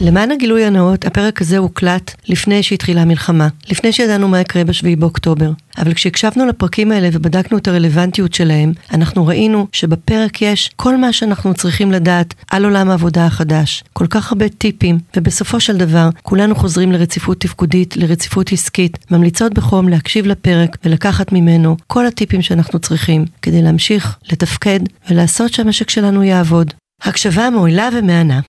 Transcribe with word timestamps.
למען 0.00 0.30
הגילוי 0.30 0.64
הנאות, 0.64 1.04
הפרק 1.04 1.40
הזה 1.42 1.58
הוקלט 1.58 2.14
לפני 2.28 2.62
שהתחילה 2.62 3.02
המלחמה, 3.02 3.48
לפני 3.70 3.92
שידענו 3.92 4.28
מה 4.28 4.40
יקרה 4.40 4.64
בשביעי 4.64 4.96
באוקטובר. 4.96 5.50
אבל 5.78 5.94
כשהקשבנו 5.94 6.46
לפרקים 6.46 6.92
האלה 6.92 7.08
ובדקנו 7.12 7.58
את 7.58 7.68
הרלוונטיות 7.68 8.34
שלהם, 8.34 8.72
אנחנו 8.92 9.26
ראינו 9.26 9.66
שבפרק 9.72 10.42
יש 10.42 10.70
כל 10.76 10.96
מה 10.96 11.12
שאנחנו 11.12 11.54
צריכים 11.54 11.92
לדעת 11.92 12.34
על 12.50 12.64
עולם 12.64 12.90
העבודה 12.90 13.26
החדש. 13.26 13.84
כל 13.92 14.06
כך 14.06 14.32
הרבה 14.32 14.48
טיפים, 14.48 14.98
ובסופו 15.16 15.60
של 15.60 15.76
דבר, 15.76 16.08
כולנו 16.22 16.54
חוזרים 16.54 16.92
לרציפות 16.92 17.40
תפקודית, 17.40 17.96
לרציפות 17.96 18.52
עסקית, 18.52 18.98
ממליצות 19.10 19.54
בחום 19.54 19.88
להקשיב 19.88 20.26
לפרק 20.26 20.76
ולקחת 20.84 21.32
ממנו 21.32 21.76
כל 21.86 22.06
הטיפים 22.06 22.42
שאנחנו 22.42 22.78
צריכים 22.78 23.24
כדי 23.42 23.62
להמשיך 23.62 24.16
לתפקד 24.32 24.80
ולעשות 25.10 25.52
שהמשק 25.52 25.90
שלנו 25.90 26.22
יעבוד. 26.22 26.74
הקשבה 27.02 27.50
מועילה 27.50 27.88
ומהנה. 27.92 28.40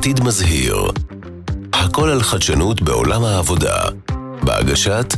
עתיד 0.00 0.20
מזהיר. 0.24 0.76
הכל 1.72 2.10
על 2.10 2.22
חדשנות 2.22 2.82
בעולם 2.82 3.24
העבודה. 3.24 3.76
בהגשת 4.42 5.14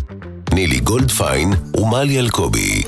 נילי 0.52 0.80
גולדפיין 0.80 1.52
ומלי 1.77 2.20
אלקובי. 2.20 2.82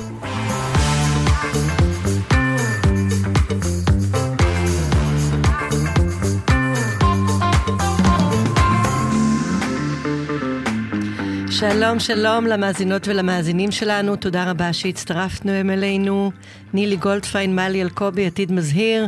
שלום, 11.49 11.99
שלום 11.99 12.45
למאזינות 12.47 13.07
ולמאזינים 13.07 13.71
שלנו, 13.71 14.15
תודה 14.15 14.51
רבה 14.51 14.73
שהצטרפתם 14.73 15.69
אלינו. 15.69 16.31
נילי 16.73 16.95
גולדפיין, 16.95 17.55
מלי 17.55 17.81
אלקובי, 17.81 18.25
עתיד 18.25 18.51
מזהיר. 18.51 19.07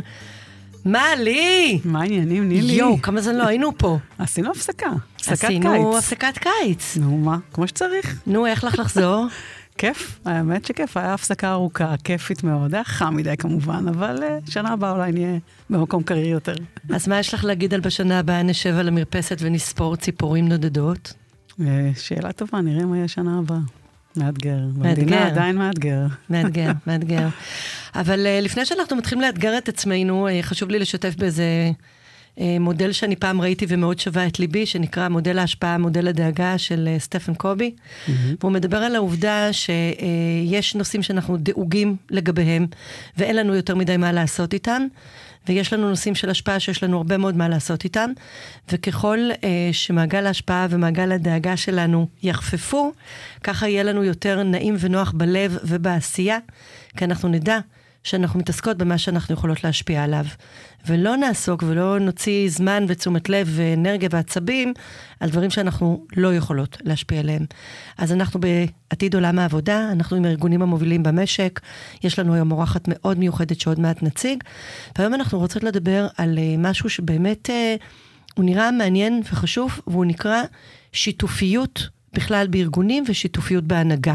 מלי! 0.88 1.80
מה 1.84 2.00
העניינים, 2.00 2.48
נילי? 2.48 2.72
יואו, 2.72 3.02
כמה 3.02 3.20
זמן 3.20 3.34
לא 3.34 3.46
היינו 3.46 3.78
פה. 3.78 3.98
עשינו 4.18 4.50
הפסקה, 4.50 4.86
הפסקת 5.14 5.38
קיץ. 5.38 5.44
עשינו 5.44 5.98
הפסקת 5.98 6.38
קיץ. 6.38 6.96
נו, 6.96 7.18
מה? 7.18 7.38
כמו 7.52 7.68
שצריך. 7.68 8.20
נו, 8.26 8.46
איך 8.46 8.64
לך 8.64 8.78
לחזור? 8.78 9.26
כיף, 9.78 10.20
האמת 10.24 10.64
שכיף, 10.64 10.96
היה 10.96 11.14
הפסקה 11.14 11.52
ארוכה, 11.52 11.94
כיפית 12.04 12.44
מאוד, 12.44 12.74
היה 12.74 12.84
חם 12.84 13.16
מדי 13.16 13.36
כמובן, 13.36 13.88
אבל 13.88 14.18
uh, 14.22 14.50
שנה 14.50 14.72
הבאה 14.72 14.90
אולי 14.90 15.12
נהיה 15.12 15.38
במקום 15.70 16.02
קריר 16.02 16.26
יותר. 16.26 16.54
אז 16.94 17.08
מה 17.08 17.18
יש 17.18 17.34
לך 17.34 17.44
להגיד 17.44 17.74
על 17.74 17.80
בשנה 17.80 18.18
הבאה 18.18 18.42
נשב 18.42 18.74
על 18.78 18.88
המרפסת 18.88 19.36
ונספור 19.40 19.96
ציפורים 19.96 20.48
נודדות? 20.48 21.12
Uh, 21.50 21.62
שאלה 21.96 22.32
טובה, 22.32 22.60
נראה 22.60 22.86
מה 22.86 22.96
יהיה 22.96 23.08
שנה 23.08 23.38
הבאה. 23.38 23.58
מאתגר. 24.16 24.58
מאתגר. 24.76 24.94
במדינה 24.94 25.26
עדיין 25.26 25.56
מאתגר. 25.56 26.06
מאתגר, 26.30 26.70
מאתגר. 26.86 27.28
אבל 27.94 28.26
uh, 28.26 28.44
לפני 28.44 28.66
שאנחנו 28.66 28.96
מתחילים 28.96 29.22
לאתגר 29.22 29.58
את 29.58 29.68
עצמנו, 29.68 30.28
uh, 30.28 30.42
חשוב 30.42 30.70
לי 30.70 30.78
לשתף 30.78 31.14
באיזה 31.18 31.70
uh, 32.36 32.40
מודל 32.60 32.92
שאני 32.92 33.16
פעם 33.16 33.40
ראיתי 33.40 33.66
ומאוד 33.68 33.98
שווה 33.98 34.26
את 34.26 34.38
ליבי, 34.38 34.66
שנקרא 34.66 35.08
מודל 35.08 35.38
ההשפעה, 35.38 35.78
מודל 35.78 36.08
הדאגה 36.08 36.58
של 36.58 36.88
סטפן 36.98 37.34
קובי. 37.34 37.74
Mm-hmm. 37.76 38.10
והוא 38.40 38.52
מדבר 38.52 38.78
על 38.78 38.96
העובדה 38.96 39.48
שיש 39.52 40.74
נושאים 40.74 41.02
שאנחנו 41.02 41.36
דאוגים 41.36 41.96
לגביהם, 42.10 42.66
ואין 43.16 43.36
לנו 43.36 43.54
יותר 43.54 43.74
מדי 43.74 43.96
מה 43.96 44.12
לעשות 44.12 44.54
איתם. 44.54 44.86
ויש 45.48 45.72
לנו 45.72 45.88
נושאים 45.88 46.14
של 46.14 46.30
השפעה 46.30 46.60
שיש 46.60 46.82
לנו 46.82 46.96
הרבה 46.96 47.18
מאוד 47.18 47.36
מה 47.36 47.48
לעשות 47.48 47.84
איתם, 47.84 48.10
וככל 48.72 49.18
אה, 49.44 49.68
שמעגל 49.72 50.26
ההשפעה 50.26 50.66
ומעגל 50.70 51.12
הדאגה 51.12 51.56
שלנו 51.56 52.08
יחפפו, 52.22 52.92
ככה 53.44 53.68
יהיה 53.68 53.82
לנו 53.82 54.04
יותר 54.04 54.42
נעים 54.42 54.76
ונוח 54.78 55.12
בלב 55.16 55.58
ובעשייה, 55.64 56.38
כי 56.96 57.04
אנחנו 57.04 57.28
נדע 57.28 57.58
שאנחנו 58.04 58.38
מתעסקות 58.38 58.78
במה 58.78 58.98
שאנחנו 58.98 59.34
יכולות 59.34 59.64
להשפיע 59.64 60.04
עליו. 60.04 60.24
ולא 60.86 61.16
נעסוק 61.16 61.62
ולא 61.66 61.98
נוציא 61.98 62.48
זמן 62.50 62.84
ותשומת 62.88 63.28
לב 63.28 63.48
ואנרגיה 63.50 64.08
ועצבים 64.12 64.72
על 65.20 65.30
דברים 65.30 65.50
שאנחנו 65.50 66.06
לא 66.16 66.34
יכולות 66.34 66.76
להשפיע 66.84 67.20
עליהם. 67.20 67.44
אז 67.98 68.12
אנחנו 68.12 68.40
בעתיד 68.40 69.14
עולם 69.14 69.38
העבודה, 69.38 69.88
אנחנו 69.92 70.16
עם 70.16 70.24
הארגונים 70.24 70.62
המובילים 70.62 71.02
במשק, 71.02 71.60
יש 72.04 72.18
לנו 72.18 72.34
היום 72.34 72.52
אורחת 72.52 72.84
מאוד 72.88 73.18
מיוחדת 73.18 73.60
שעוד 73.60 73.80
מעט 73.80 74.02
נציג, 74.02 74.44
והיום 74.98 75.14
אנחנו 75.14 75.38
רוצות 75.38 75.64
לדבר 75.64 76.06
על 76.16 76.38
אה, 76.38 76.54
משהו 76.58 76.90
שבאמת 76.90 77.50
אה, 77.50 77.76
הוא 78.36 78.44
נראה 78.44 78.70
מעניין 78.70 79.22
וחשוב, 79.32 79.80
והוא 79.86 80.04
נקרא 80.04 80.42
שיתופיות 80.92 81.88
בכלל 82.12 82.46
בארגונים 82.46 83.04
ושיתופיות 83.08 83.64
בהנהגה. 83.64 84.14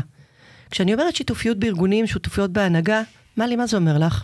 כשאני 0.72 0.94
אומרת 0.94 1.16
שיתופיות 1.16 1.60
בארגונים, 1.60 2.08
שותפויות 2.08 2.52
בהנהגה, 2.52 3.02
מלי, 3.38 3.56
מה 3.56 3.68
זה 3.68 3.78
אומר 3.78 3.98
לך? 3.98 4.24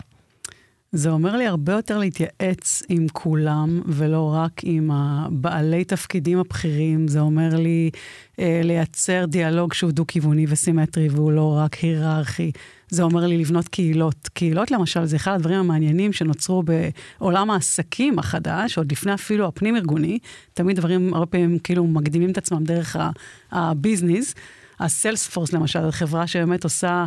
זה 0.92 1.10
אומר 1.10 1.36
לי 1.36 1.46
הרבה 1.46 1.72
יותר 1.72 1.98
להתייעץ 1.98 2.82
עם 2.88 3.06
כולם, 3.12 3.82
ולא 3.86 4.34
רק 4.34 4.52
עם 4.62 4.90
הבעלי 4.90 5.84
תפקידים 5.84 6.38
הבכירים. 6.38 7.08
זה 7.08 7.20
אומר 7.20 7.56
לי 7.56 7.90
אה, 8.38 8.60
לייצר 8.64 9.24
דיאלוג 9.28 9.72
שהוא 9.72 9.90
דו-כיווני 9.90 10.46
וסימטרי, 10.48 11.08
והוא 11.08 11.32
לא 11.32 11.56
רק 11.56 11.74
היררכי. 11.74 12.52
זה 12.88 13.02
אומר 13.02 13.26
לי 13.26 13.38
לבנות 13.38 13.68
קהילות. 13.68 14.28
קהילות, 14.32 14.70
למשל, 14.70 15.04
זה 15.04 15.16
אחד 15.16 15.34
הדברים 15.34 15.58
המעניינים 15.58 16.12
שנוצרו 16.12 16.62
בעולם 16.62 17.50
העסקים 17.50 18.18
החדש, 18.18 18.78
עוד 18.78 18.92
לפני 18.92 19.14
אפילו 19.14 19.46
הפנים-ארגוני. 19.46 20.18
תמיד 20.54 20.76
דברים 20.76 21.14
הרבה 21.14 21.26
פעמים 21.26 21.58
כאילו 21.58 21.86
מקדימים 21.86 22.30
את 22.30 22.38
עצמם 22.38 22.64
דרך 22.64 22.96
הביזנס. 23.52 24.34
הסיילספורס, 24.80 25.52
למשל, 25.52 25.82
זו 25.82 25.92
חברה 25.92 26.26
שבאמת 26.26 26.64
עושה... 26.64 27.04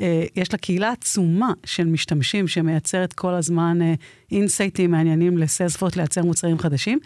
אה, 0.00 0.24
יש 0.36 0.52
לה 0.52 0.58
קהילה 0.58 0.92
עצומה 0.92 1.52
של 1.64 1.84
משתמשים 1.84 2.48
שמייצרת 2.48 3.12
כל 3.12 3.34
הזמן 3.34 3.78
אינסייטים 4.32 4.94
אה, 4.94 4.98
מעניינים 4.98 5.38
לסיילספורט 5.38 5.96
לייצר 5.96 6.22
מוצרים 6.22 6.58
חדשים, 6.58 6.98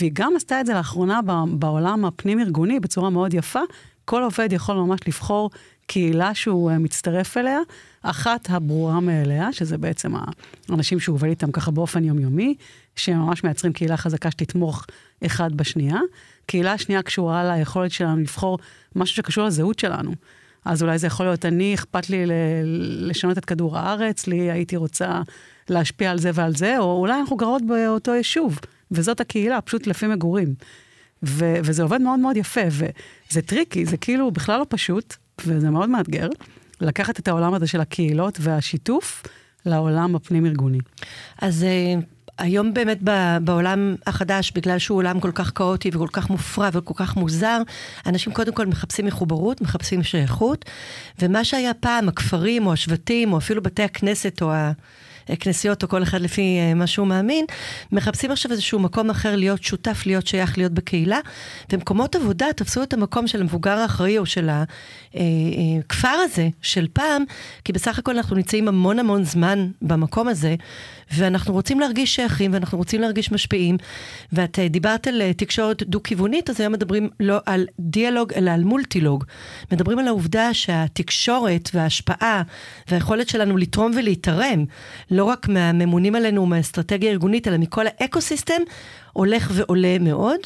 והיא 0.00 0.10
גם 0.14 0.32
עשתה 0.36 0.60
את 0.60 0.66
זה 0.66 0.74
לאחרונה 0.74 1.20
בעולם 1.50 2.04
הפנים-ארגוני 2.04 2.80
בצורה 2.80 3.10
מאוד 3.10 3.34
יפה. 3.34 3.60
כל 4.04 4.22
עובד 4.22 4.52
יכול 4.52 4.76
ממש 4.76 5.00
לבחור 5.06 5.50
קהילה 5.86 6.34
שהוא 6.34 6.70
אה, 6.70 6.78
מצטרף 6.78 7.36
אליה, 7.36 7.58
אחת 8.02 8.50
הברורה 8.50 9.00
מאליה, 9.00 9.52
שזה 9.52 9.78
בעצם 9.78 10.12
האנשים 10.68 11.00
שהוא 11.00 11.14
עובד 11.14 11.28
איתם 11.28 11.52
ככה 11.52 11.70
באופן 11.70 12.04
יומיומי, 12.04 12.54
שהם 12.96 13.18
ממש 13.18 13.44
מייצרים 13.44 13.72
קהילה 13.72 13.96
חזקה 13.96 14.30
שתתמוך 14.30 14.86
אחד 15.26 15.54
בשנייה. 15.54 15.98
קהילה 16.46 16.78
שנייה 16.78 17.02
קשורה 17.02 17.56
ליכולת 17.56 17.90
שלנו 17.90 18.16
לבחור 18.16 18.58
משהו 18.96 19.16
שקשור 19.16 19.46
לזהות 19.46 19.78
שלנו. 19.78 20.12
אז 20.66 20.82
אולי 20.82 20.98
זה 20.98 21.06
יכול 21.06 21.26
להיות 21.26 21.44
אני, 21.44 21.74
אכפת 21.74 22.10
לי 22.10 22.24
לשנות 23.08 23.38
את 23.38 23.44
כדור 23.44 23.78
הארץ, 23.78 24.26
לי 24.26 24.50
הייתי 24.50 24.76
רוצה 24.76 25.22
להשפיע 25.68 26.10
על 26.10 26.18
זה 26.18 26.30
ועל 26.34 26.56
זה, 26.56 26.78
או 26.78 27.00
אולי 27.00 27.20
אנחנו 27.20 27.36
גרות 27.36 27.62
באותו 27.66 28.14
יישוב, 28.14 28.58
וזאת 28.90 29.20
הקהילה, 29.20 29.60
פשוט 29.60 29.86
לפי 29.86 30.06
מגורים. 30.06 30.54
ו- 31.22 31.56
וזה 31.64 31.82
עובד 31.82 32.00
מאוד 32.00 32.18
מאוד 32.18 32.36
יפה, 32.36 32.60
וזה 32.70 33.42
טריקי, 33.42 33.86
זה 33.86 33.96
כאילו 33.96 34.30
בכלל 34.30 34.58
לא 34.58 34.66
פשוט, 34.68 35.14
וזה 35.46 35.70
מאוד 35.70 35.88
מאתגר, 35.88 36.28
לקחת 36.80 37.20
את 37.20 37.28
העולם 37.28 37.54
הזה 37.54 37.66
של 37.66 37.80
הקהילות 37.80 38.38
והשיתוף 38.40 39.22
לעולם 39.66 40.16
הפנים-ארגוני. 40.16 40.78
אז 41.38 41.64
אה, 41.64 41.94
היום 42.38 42.74
באמת 42.74 42.98
בעולם 43.44 43.94
החדש, 44.06 44.52
בגלל 44.54 44.78
שהוא 44.78 44.98
עולם 44.98 45.20
כל 45.20 45.30
כך 45.34 45.52
כאוטי 45.54 45.90
וכל 45.92 46.08
כך 46.12 46.30
מופרע 46.30 46.68
וכל 46.72 46.94
כך 46.96 47.16
מוזר, 47.16 47.58
אנשים 48.06 48.32
קודם 48.32 48.52
כל 48.52 48.66
מחפשים 48.66 49.06
מחוברות, 49.06 49.60
מחפשים 49.60 50.02
שייכות, 50.02 50.64
ומה 51.18 51.44
שהיה 51.44 51.74
פעם, 51.74 52.08
הכפרים 52.08 52.66
או 52.66 52.72
השבטים, 52.72 53.32
או 53.32 53.38
אפילו 53.38 53.62
בתי 53.62 53.82
הכנסת 53.82 54.42
או 54.42 54.52
ה... 54.52 54.72
כנסיות, 55.40 55.82
או 55.82 55.88
כל 55.88 56.02
אחד 56.02 56.20
לפי 56.20 56.58
אה, 56.58 56.74
מה 56.74 56.86
שהוא 56.86 57.06
מאמין, 57.06 57.44
מחפשים 57.92 58.30
עכשיו 58.30 58.52
איזשהו 58.52 58.78
מקום 58.78 59.10
אחר 59.10 59.36
להיות 59.36 59.62
שותף, 59.62 60.02
להיות 60.06 60.26
שייך, 60.26 60.58
להיות 60.58 60.72
בקהילה, 60.72 61.18
ומקומות 61.72 62.16
עבודה 62.16 62.46
תפסו 62.56 62.82
את 62.82 62.92
המקום 62.92 63.26
של 63.26 63.40
המבוגר 63.40 63.78
האחראי 63.78 64.18
או 64.18 64.26
של 64.26 64.48
הכפר 64.48 66.08
אה, 66.08 66.14
אה, 66.14 66.22
הזה 66.24 66.48
של 66.62 66.86
פעם, 66.92 67.24
כי 67.64 67.72
בסך 67.72 67.98
הכל 67.98 68.16
אנחנו 68.16 68.36
נמצאים 68.36 68.68
המון 68.68 68.98
המון 68.98 69.24
זמן 69.24 69.68
במקום 69.82 70.28
הזה, 70.28 70.54
ואנחנו 71.14 71.52
רוצים 71.54 71.80
להרגיש 71.80 72.14
שייכים, 72.14 72.52
ואנחנו 72.54 72.78
רוצים 72.78 73.00
להרגיש 73.00 73.32
משפיעים. 73.32 73.76
ואת 74.32 74.58
דיברת 74.70 75.06
על 75.06 75.22
תקשורת 75.36 75.82
דו-כיוונית, 75.82 76.50
אז 76.50 76.60
היום 76.60 76.72
מדברים 76.72 77.08
לא 77.20 77.38
על 77.46 77.66
דיאלוג, 77.80 78.32
אלא 78.32 78.50
על 78.50 78.64
מולטילוג. 78.64 79.24
מדברים 79.72 79.98
על 79.98 80.08
העובדה 80.08 80.54
שהתקשורת 80.54 81.70
וההשפעה 81.74 82.42
והיכולת 82.88 83.28
שלנו 83.28 83.56
לתרום 83.56 83.92
ולהתערם, 83.96 84.64
לא 85.16 85.24
רק 85.24 85.48
מהממונים 85.48 86.14
עלינו 86.14 86.46
מהאסטרטגיה 86.46 87.10
הארגונית, 87.10 87.48
אלא 87.48 87.56
מכל 87.56 87.86
האקו-סיסטם, 87.86 88.62
הולך 89.12 89.50
ועולה 89.54 89.98
מאוד. 90.00 90.40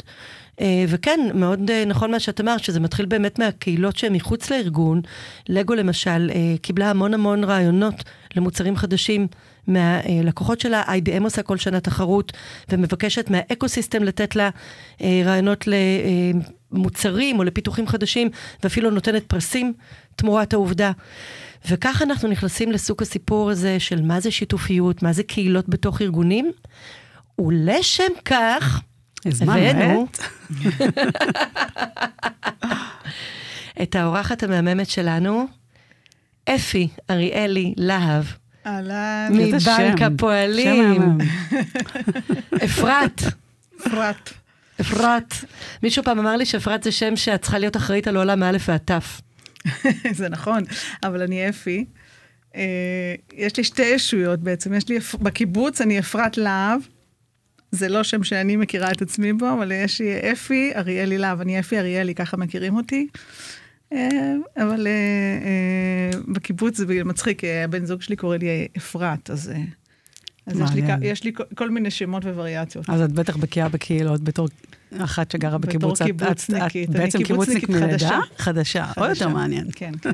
אה, 0.61 0.85
וכן, 0.87 1.19
מאוד 1.33 1.71
אה, 1.71 1.85
נכון 1.85 2.11
מה 2.11 2.19
שאת 2.19 2.41
אמרת, 2.41 2.63
שזה 2.63 2.79
מתחיל 2.79 3.05
באמת 3.05 3.39
מהקהילות 3.39 3.97
שהן 3.97 4.13
מחוץ 4.13 4.51
לארגון. 4.51 5.01
לגו 5.49 5.75
למשל 5.75 6.31
אה, 6.33 6.55
קיבלה 6.61 6.89
המון 6.89 7.13
המון 7.13 7.43
רעיונות 7.43 8.03
למוצרים 8.35 8.75
חדשים 8.75 9.27
מהלקוחות 9.67 10.59
שלה. 10.59 10.83
IBM 10.83 11.23
עושה 11.23 11.43
כל 11.43 11.57
שנה 11.57 11.79
תחרות 11.79 12.33
ומבקשת 12.69 13.29
מהאקו-סיסטם 13.29 14.03
לתת 14.03 14.35
לה 14.35 14.49
רעיונות 15.01 15.67
למוצרים 16.71 17.39
או 17.39 17.43
לפיתוחים 17.43 17.87
חדשים, 17.87 18.29
ואפילו 18.63 18.91
נותנת 18.91 19.23
פרסים 19.23 19.73
תמורת 20.15 20.53
העובדה. 20.53 20.91
וככה 21.69 22.03
אנחנו 22.03 22.27
נכנסים 22.27 22.71
לסוג 22.71 23.01
הסיפור 23.01 23.49
הזה 23.49 23.79
של 23.79 24.01
מה 24.01 24.19
זה 24.19 24.31
שיתופיות, 24.31 25.03
מה 25.03 25.13
זה 25.13 25.23
קהילות 25.23 25.69
בתוך 25.69 26.01
ארגונים, 26.01 26.51
ולשם 27.39 28.11
כך, 28.25 28.81
הבאנו. 29.25 30.07
את 33.81 33.95
האורחת 33.95 34.43
המהממת 34.43 34.89
שלנו, 34.89 35.45
אפי 36.49 36.87
אריאלי 37.09 37.73
להב, 37.77 38.23
אהלן, 38.65 39.29
מבנק. 39.31 40.01
הפועלים. 40.01 41.17
אפרת, 42.65 43.21
אפרת. 43.81 44.29
אפרת. 44.81 45.33
מישהו 45.83 46.03
פעם 46.03 46.19
אמר 46.19 46.37
לי 46.37 46.45
שאפרת 46.45 46.83
זה 46.83 46.91
שם 46.91 47.15
שאת 47.15 47.41
צריכה 47.41 47.59
להיות 47.59 47.77
אחראית 47.77 48.07
על 48.07 48.17
עולם 48.17 48.43
האלף 48.43 48.69
והתף. 48.69 49.21
זה 50.19 50.29
נכון, 50.29 50.63
אבל 51.03 51.21
אני 51.21 51.49
אפי. 51.49 51.85
אה, 52.55 53.15
יש 53.33 53.57
לי 53.57 53.63
שתי 53.63 53.83
ישויות 53.83 54.39
בעצם. 54.39 54.73
יש 54.73 54.89
לי, 54.89 54.97
בקיבוץ 55.21 55.81
אני 55.81 55.99
אפרת 55.99 56.37
להב. 56.37 56.81
זה 57.71 57.89
לא 57.89 58.03
שם 58.03 58.23
שאני 58.23 58.55
מכירה 58.55 58.91
את 58.91 59.01
עצמי 59.01 59.33
בו, 59.33 59.53
אבל 59.53 59.71
יש 59.71 60.01
לי 60.01 60.31
אפי 60.31 60.71
אריאלי 60.75 61.17
להב. 61.17 61.41
אני 61.41 61.59
אפי 61.59 61.79
אריאלי, 61.79 62.15
ככה 62.15 62.37
מכירים 62.37 62.75
אותי. 62.75 63.07
אה, 63.93 64.33
אבל 64.57 64.87
אה, 64.87 64.91
אה, 64.91 66.19
בקיבוץ 66.27 66.77
זה 66.77 67.03
מצחיק, 67.05 67.41
הבן 67.63 67.85
זוג 67.85 68.01
שלי 68.01 68.15
קורא 68.15 68.37
לי 68.37 68.67
אפרת, 68.77 69.29
אז, 69.29 69.51
אז 70.47 70.59
יש, 70.59 70.71
לי, 70.73 70.81
יש 71.01 71.23
לי 71.23 71.31
כל- 71.55 71.69
מיני 71.69 71.91
שמות 71.91 72.25
ווריאציות. 72.25 72.89
אז 72.89 73.01
את 73.01 73.11
בטח 73.11 73.37
בקיאה 73.37 73.69
בקהילות 73.69 74.21
בתור 74.23 74.47
אחת 74.99 75.31
שגרה 75.31 75.57
בתור 75.57 75.69
בקיבוץ. 75.93 76.01
את- 76.01 76.07
את- 76.07 76.17
קיבוצניקית. 76.17 76.89
את 76.89 76.95
אני 76.95 77.03
בעצם 77.05 77.23
קיבוצניק 77.23 77.65
קיבוצניקית? 77.65 77.91
חדשה. 78.01 78.19
חדשה. 78.37 78.85
עוד 78.97 79.09
יותר. 79.09 79.27
מעניין. 79.29 79.67
כן, 79.75 79.91
כן. 80.01 80.11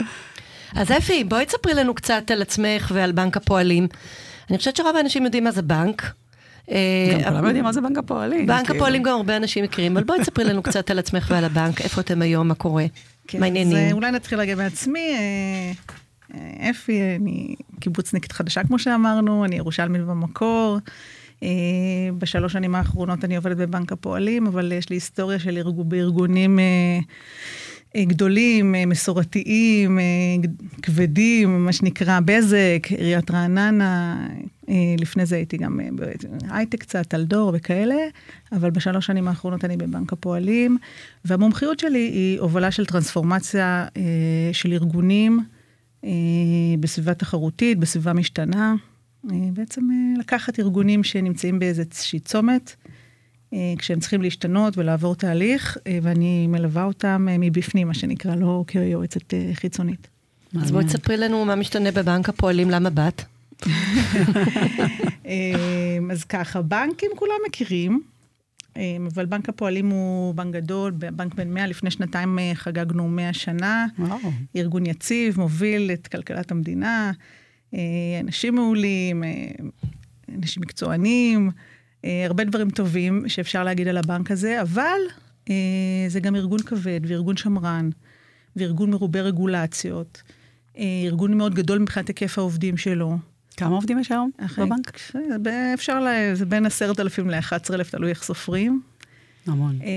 אז 0.80 0.90
אפי, 0.90 1.24
בואי 1.24 1.46
תספרי 1.46 1.74
לנו 1.74 1.94
קצת 1.94 2.30
על 2.30 2.42
עצמך 2.42 2.92
ועל 2.94 3.12
בנק 3.12 3.36
הפועלים. 3.36 3.86
אני 4.50 4.58
חושבת 4.58 4.76
שרוב 4.76 4.96
האנשים 4.96 5.24
יודעים 5.24 5.44
מה 5.44 5.50
זה 5.50 5.62
בנק. 5.62 6.12
גם 6.70 6.74
כולם 7.28 7.44
יודעים 7.44 7.64
מה 7.64 7.72
זה 7.72 7.80
בנק 7.80 7.98
הפועלים. 7.98 8.46
בנק 8.46 8.64
כאילו. 8.66 8.74
הפועלים 8.78 9.02
גם 9.02 9.12
הרבה 9.16 9.36
אנשים 9.36 9.64
מכירים, 9.64 9.96
אבל 9.96 10.04
בואי 10.06 10.20
תספרי 10.20 10.44
לנו 10.44 10.62
קצת 10.62 10.90
על 10.90 10.98
עצמך 10.98 11.26
ועל 11.30 11.44
הבנק, 11.44 11.80
איפה 11.80 12.00
אתם 12.00 12.22
היום, 12.22 12.48
מה 12.48 12.54
קורה, 12.54 12.84
כן, 13.30 13.40
מה 13.40 13.46
אז 13.46 13.74
אה. 13.74 13.92
אולי 13.92 14.10
נתחיל 14.10 14.38
רגע 14.38 14.54
מעצמי. 14.54 15.10
אה, 15.18 15.72
אה, 16.34 16.70
אפי, 16.70 17.00
אני 17.20 17.54
קיבוצניקית 17.80 18.32
חדשה, 18.32 18.64
כמו 18.64 18.78
שאמרנו, 18.78 19.44
אני 19.44 19.56
ירושלמית 19.56 20.02
במקור. 20.02 20.78
בשלוש 22.18 22.52
שנים 22.52 22.74
האחרונות 22.74 23.24
אני 23.24 23.36
עובדת 23.36 23.56
בבנק 23.56 23.92
הפועלים, 23.92 24.46
אבל 24.46 24.72
יש 24.72 24.90
לי 24.90 24.96
היסטוריה 24.96 25.38
של 25.38 25.56
ארגו, 25.56 25.84
בארגונים 25.84 26.58
אה, 26.58 28.04
גדולים, 28.04 28.74
מסורתיים, 28.86 29.98
כבדים, 30.82 31.64
מה 31.64 31.72
שנקרא 31.72 32.20
בזק, 32.20 32.86
עיריית 32.88 33.30
רעננה. 33.30 34.26
אה, 34.70 34.94
לפני 34.98 35.26
זה 35.26 35.36
הייתי 35.36 35.56
גם 35.56 35.80
אה, 35.80 35.88
בהייטק 36.48 36.80
קצת, 36.80 37.06
טלדור 37.06 37.52
וכאלה, 37.54 37.96
אבל 38.52 38.70
בשלוש 38.70 39.06
שנים 39.06 39.28
האחרונות 39.28 39.64
אני 39.64 39.76
בבנק 39.76 40.12
הפועלים, 40.12 40.78
והמומחיות 41.24 41.78
שלי 41.78 41.98
היא 41.98 42.40
הובלה 42.40 42.70
של 42.70 42.86
טרנספורמציה 42.86 43.86
אה, 43.96 44.02
של 44.52 44.72
ארגונים 44.72 45.40
בסביבה 46.80 47.14
תחרותית, 47.14 47.78
בסביבה 47.78 48.12
משתנה. 48.12 48.74
בעצם 49.52 49.88
לקחת 50.18 50.60
ארגונים 50.60 51.04
שנמצאים 51.04 51.58
באיזושהי 51.58 52.20
צומת, 52.20 52.76
כשהם 53.78 54.00
צריכים 54.00 54.22
להשתנות 54.22 54.78
ולעבור 54.78 55.14
תהליך, 55.14 55.78
ואני 56.02 56.46
מלווה 56.46 56.84
אותם 56.84 57.28
מבפנים, 57.40 57.88
מה 57.88 57.94
שנקרא, 57.94 58.34
לא 58.34 58.64
כיועצת 58.66 59.34
חיצונית. 59.54 60.08
אז 60.62 60.72
בואי. 60.72 60.84
תספרי 60.84 61.16
לנו 61.16 61.44
מה 61.44 61.54
משתנה 61.54 61.90
בבנק 61.90 62.28
הפועלים, 62.28 62.70
למה 62.70 62.90
באת? 62.90 63.22
אה, 65.26 65.98
אז 66.10 66.24
ככה, 66.24 66.62
בנקים 66.62 67.10
כולם 67.16 67.36
מכירים, 67.46 68.02
אה, 68.76 68.96
אבל 69.14 69.26
בנק 69.26 69.48
הפועלים 69.48 69.90
הוא 69.90 70.34
בנק 70.34 70.54
גדול, 70.54 70.90
בנק 70.90 71.34
בן 71.34 71.54
100, 71.54 71.66
לפני 71.66 71.90
שנתיים 71.90 72.38
אה, 72.38 72.52
חגגנו 72.54 73.08
100 73.08 73.32
שנה. 73.32 73.86
וואו. 73.98 74.18
ארגון 74.56 74.86
יציב, 74.86 75.40
מוביל 75.40 75.90
את 75.92 76.06
כלכלת 76.06 76.50
המדינה, 76.50 77.12
אה, 77.74 77.80
אנשים 78.20 78.54
מעולים, 78.54 79.24
אה, 79.24 79.30
אנשים 80.38 80.62
מקצוענים, 80.62 81.50
הרבה 82.04 82.44
דברים 82.44 82.70
טובים 82.70 83.28
שאפשר 83.28 83.64
להגיד 83.64 83.88
על 83.88 83.96
הבנק 83.96 84.30
הזה, 84.30 84.62
אבל 84.62 85.00
זה 86.08 86.20
גם 86.20 86.36
ארגון 86.36 86.58
כבד 86.58 87.00
וארגון 87.06 87.36
שמרן, 87.36 87.90
וארגון 88.56 88.90
מרובה 88.90 89.20
רגולציות, 89.20 90.22
ארגון 90.78 91.34
מאוד 91.36 91.54
גדול 91.54 91.78
מבחינת 91.78 92.08
היקף 92.08 92.38
העובדים 92.38 92.76
שלו. 92.76 93.18
כמה 93.60 93.74
עובדים 93.74 93.98
יש 93.98 94.10
היום 94.12 94.30
בבנק? 94.66 95.00
אפשר, 95.74 96.00
ל- 96.00 96.34
זה 96.34 96.46
בין 96.46 96.66
10,000 96.66 97.30
ל-11,000, 97.30 97.90
תלוי 97.90 98.10
איך 98.10 98.22
סופרים. 98.22 98.82
המון. 99.46 99.78
אה, 99.82 99.88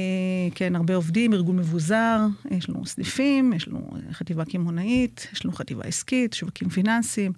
כן, 0.55 0.75
הרבה 0.75 0.95
עובדים, 0.95 1.33
ארגון 1.33 1.55
מבוזר, 1.57 2.19
יש 2.51 2.69
לנו 2.69 2.85
סניפים, 2.85 3.53
יש 3.53 3.67
לנו 3.67 3.91
חטיבה 4.11 4.45
קמעונאית, 4.45 5.27
יש 5.33 5.45
לנו 5.45 5.53
חטיבה 5.53 5.83
עסקית, 5.83 6.33
שווקים 6.33 6.69
פיננסיים, 6.69 7.31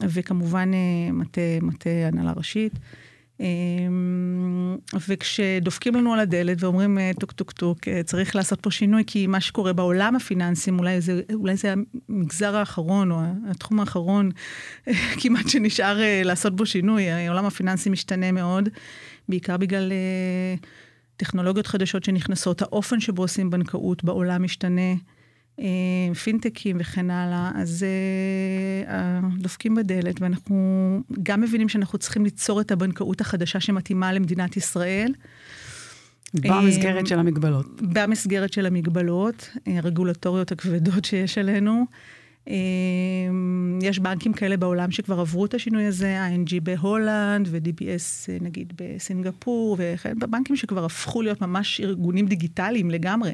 וכמובן 0.00 0.70
אה, 0.74 1.12
מטה, 1.12 1.40
מטה 1.62 1.90
הנהלה 2.06 2.32
ראשית. 2.36 2.72
אה, 3.40 3.46
וכשדופקים 5.08 5.94
לנו 5.94 6.12
על 6.12 6.20
הדלת 6.20 6.62
ואומרים 6.62 6.98
אה, 6.98 7.10
טוק 7.20 7.32
טוק 7.32 7.52
טוק, 7.52 7.88
אה, 7.88 8.02
צריך 8.02 8.36
לעשות 8.36 8.60
פה 8.60 8.70
שינוי, 8.70 9.02
כי 9.06 9.26
מה 9.26 9.40
שקורה 9.40 9.72
בעולם 9.72 10.16
הפיננסים, 10.16 10.78
אולי 10.78 11.00
זה, 11.00 11.20
אולי 11.34 11.56
זה 11.56 11.74
המגזר 12.08 12.56
האחרון, 12.56 13.10
או 13.10 13.20
התחום 13.50 13.80
האחרון 13.80 14.30
אה, 14.88 14.92
כמעט 15.20 15.48
שנשאר 15.48 15.98
לעשות 16.24 16.56
בו 16.56 16.66
שינוי. 16.66 17.10
העולם 17.10 17.44
הפיננסי 17.46 17.90
משתנה 17.90 18.32
מאוד, 18.32 18.68
בעיקר 19.28 19.56
בגלל... 19.56 19.92
טכנולוגיות 21.16 21.66
חדשות 21.66 22.04
שנכנסות, 22.04 22.62
האופן 22.62 23.00
שבו 23.00 23.22
עושים 23.22 23.50
בנקאות 23.50 24.04
בעולם 24.04 24.42
משתנה, 24.42 24.92
פינטקים 26.24 26.76
וכן 26.80 27.10
הלאה, 27.10 27.50
אז 27.54 27.82
אה, 27.84 28.94
אה, 28.94 29.20
דופקים 29.38 29.74
בדלת, 29.74 30.20
ואנחנו 30.20 31.00
גם 31.22 31.40
מבינים 31.40 31.68
שאנחנו 31.68 31.98
צריכים 31.98 32.24
ליצור 32.24 32.60
את 32.60 32.70
הבנקאות 32.70 33.20
החדשה 33.20 33.60
שמתאימה 33.60 34.12
למדינת 34.12 34.56
ישראל. 34.56 35.12
במסגרת 36.34 37.06
של 37.06 37.18
המגבלות. 37.18 37.82
במסגרת 37.82 38.52
של 38.52 38.66
המגבלות 38.66 39.50
אה, 39.68 39.78
הרגולטוריות 39.78 40.52
הכבדות 40.52 41.04
שיש 41.04 41.38
עלינו. 41.38 41.84
אה, 42.48 42.54
יש 43.82 43.98
בנקים 43.98 44.32
כאלה 44.32 44.56
בעולם 44.56 44.90
שכבר 44.90 45.20
עברו 45.20 45.44
את 45.44 45.54
השינוי 45.54 45.84
הזה, 45.84 46.18
ING 46.26 46.60
בהולנד 46.62 47.48
ו-DBS 47.50 48.28
אה, 48.28 48.36
נגיד 48.40 48.72
בסינגפור, 48.76 49.76
ובנקים 50.20 50.56
שכבר 50.56 50.84
הפכו 50.84 51.22
להיות 51.22 51.40
ממש 51.40 51.80
ארגונים 51.80 52.26
דיגיטליים 52.26 52.90
לגמרי. 52.90 53.32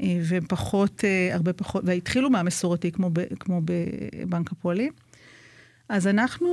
אה, 0.00 0.18
ופחות, 0.28 1.04
אה, 1.04 1.34
הרבה 1.34 1.52
פחות, 1.52 1.82
והתחילו 1.86 2.30
מהמסורתי 2.30 2.92
כמו, 2.92 3.10
ב, 3.12 3.20
כמו 3.40 3.60
בבנק 3.64 4.52
הפועלים. 4.52 4.92
אז 5.88 6.06
אנחנו 6.06 6.48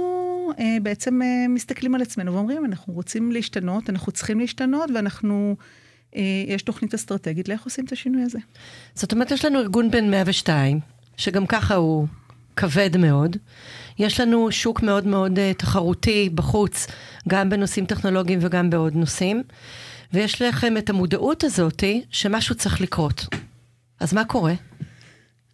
אה, 0.59 0.77
בעצם 0.83 1.19
מסתכלים 1.49 1.95
על 1.95 2.01
עצמנו 2.01 2.33
ואומרים, 2.33 2.65
אנחנו 2.65 2.93
רוצים 2.93 3.31
להשתנות, 3.31 3.89
אנחנו 3.89 4.11
צריכים 4.11 4.39
להשתנות, 4.39 4.89
ואנחנו, 4.95 5.55
יש 6.47 6.61
תוכנית 6.61 6.93
אסטרטגית 6.93 7.49
לאיך 7.49 7.63
עושים 7.63 7.85
את 7.85 7.91
השינוי 7.91 8.23
הזה. 8.23 8.39
זאת 8.95 9.11
אומרת, 9.13 9.31
יש 9.31 9.45
לנו 9.45 9.59
ארגון 9.59 9.91
בן 9.91 10.11
102, 10.11 10.79
שגם 11.17 11.45
ככה 11.47 11.75
הוא 11.75 12.07
כבד 12.55 12.97
מאוד. 12.97 13.37
יש 13.99 14.19
לנו 14.19 14.51
שוק 14.51 14.81
מאוד 14.83 15.07
מאוד 15.07 15.39
תחרותי 15.57 16.29
בחוץ, 16.35 16.87
גם 17.27 17.49
בנושאים 17.49 17.85
טכנולוגיים 17.85 18.39
וגם 18.41 18.69
בעוד 18.69 18.95
נושאים. 18.95 19.43
ויש 20.13 20.41
לכם 20.41 20.77
את 20.77 20.89
המודעות 20.89 21.43
הזאתי 21.43 22.03
שמשהו 22.11 22.55
צריך 22.55 22.81
לקרות. 22.81 23.25
אז 23.99 24.13
מה 24.13 24.25
קורה? 24.25 24.53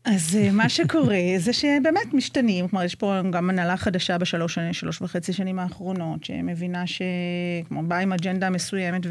אז 0.06 0.36
אה, 0.36 0.52
מה 0.52 0.70
שקורה 0.70 1.18
זה 1.38 1.54
שבאמת 1.54 2.14
משתנים, 2.14 2.68
כלומר 2.68 2.86
יש 2.86 2.96
פה 2.96 3.22
גם 3.32 3.50
הנהלה 3.50 3.78
חדשה 3.78 4.18
בשלוש 4.18 4.54
שנים, 4.54 4.74
שלוש 4.74 5.02
וחצי 5.02 5.34
שנים 5.34 5.60
האחרונות, 5.60 6.24
שמבינה 6.24 6.84
שכמו 6.88 7.84
באה 7.84 8.00
עם 8.00 8.14
אג'נדה 8.14 8.50
מסוימת 8.50 9.02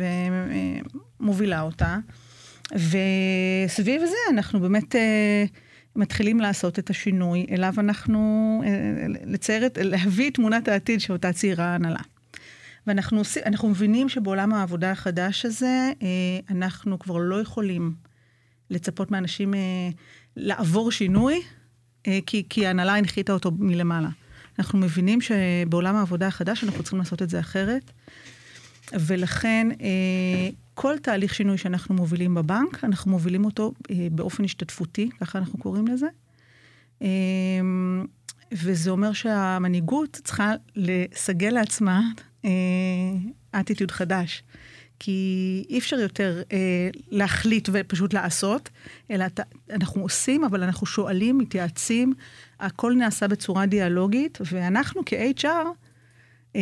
ומובילה 1.20 1.60
אותה, 1.60 1.96
וסביב 2.72 4.02
זה 4.06 4.16
אנחנו 4.30 4.60
באמת 4.60 4.96
אה, 4.96 5.44
מתחילים 5.96 6.40
לעשות 6.40 6.78
את 6.78 6.90
השינוי, 6.90 7.46
אליו 7.50 7.74
אנחנו, 7.78 8.62
אה, 8.66 8.70
לצייר, 9.26 9.68
להביא 9.76 10.30
את 10.30 10.34
תמונת 10.34 10.68
העתיד 10.68 11.00
שאותה 11.00 11.32
ציירה 11.32 11.64
ההנהלה. 11.64 12.00
ואנחנו 12.86 13.18
עושים, 13.18 13.42
אנחנו 13.46 13.68
מבינים 13.68 14.08
שבעולם 14.08 14.54
העבודה 14.54 14.90
החדש 14.90 15.44
הזה, 15.44 15.92
אה, 16.02 16.06
אנחנו 16.50 16.98
כבר 16.98 17.18
לא 17.18 17.40
יכולים 17.40 17.94
לצפות 18.70 19.10
מאנשים 19.10 19.54
אה, 19.54 19.60
לעבור 20.36 20.90
שינוי, 20.90 21.42
אה, 22.06 22.18
כי, 22.26 22.42
כי 22.48 22.66
ההנהלה 22.66 22.94
הנחיתה 22.94 23.32
אותו 23.32 23.50
מלמעלה. 23.58 24.08
אנחנו 24.58 24.78
מבינים 24.78 25.20
שבעולם 25.20 25.96
העבודה 25.96 26.26
החדש 26.26 26.64
אנחנו 26.64 26.82
צריכים 26.82 26.98
לעשות 26.98 27.22
את 27.22 27.30
זה 27.30 27.40
אחרת, 27.40 27.92
ולכן 28.92 29.68
כל 30.74 30.98
תהליך 30.98 31.34
שינוי 31.34 31.58
שאנחנו 31.58 31.94
מובילים 31.94 32.34
בבנק, 32.34 32.84
אנחנו 32.84 33.10
מובילים 33.10 33.44
אותו 33.44 33.72
באופן 34.12 34.44
השתתפותי, 34.44 35.10
ככה 35.20 35.38
אנחנו 35.38 35.58
קוראים 35.58 35.84
לזה. 35.88 36.06
וזה 38.52 38.90
אומר 38.90 39.12
שהמנהיגות 39.12 40.20
צריכה 40.24 40.52
לסגל 40.76 41.50
לעצמה 41.50 42.00
אטיטיוד 43.60 43.90
חדש. 43.90 44.42
כי 44.98 45.64
אי 45.68 45.78
אפשר 45.78 45.96
יותר 45.96 46.42
אה, 46.52 46.88
להחליט 47.10 47.68
ופשוט 47.72 48.14
לעשות, 48.14 48.70
אלא 49.10 49.28
ת, 49.28 49.40
אנחנו 49.70 50.02
עושים, 50.02 50.44
אבל 50.44 50.62
אנחנו 50.62 50.86
שואלים, 50.86 51.38
מתייעצים, 51.38 52.12
הכל 52.60 52.94
נעשה 52.98 53.28
בצורה 53.28 53.66
דיאלוגית, 53.66 54.38
ואנחנו 54.52 55.02
כ-HR 55.06 55.44
אה, 55.44 55.62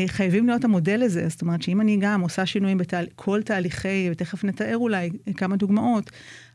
חייבים 0.06 0.46
להיות 0.46 0.64
המודל 0.64 1.00
לזה. 1.04 1.28
זאת 1.28 1.42
אומרת 1.42 1.62
שאם 1.62 1.80
אני 1.80 1.96
גם 2.00 2.20
עושה 2.20 2.46
שינויים 2.46 2.78
בכל 2.78 2.84
בתהל... 2.84 3.42
תהליכי, 3.42 4.08
ותכף 4.12 4.44
נתאר 4.44 4.76
אולי 4.76 5.10
כמה 5.36 5.56
דוגמאות, 5.56 6.10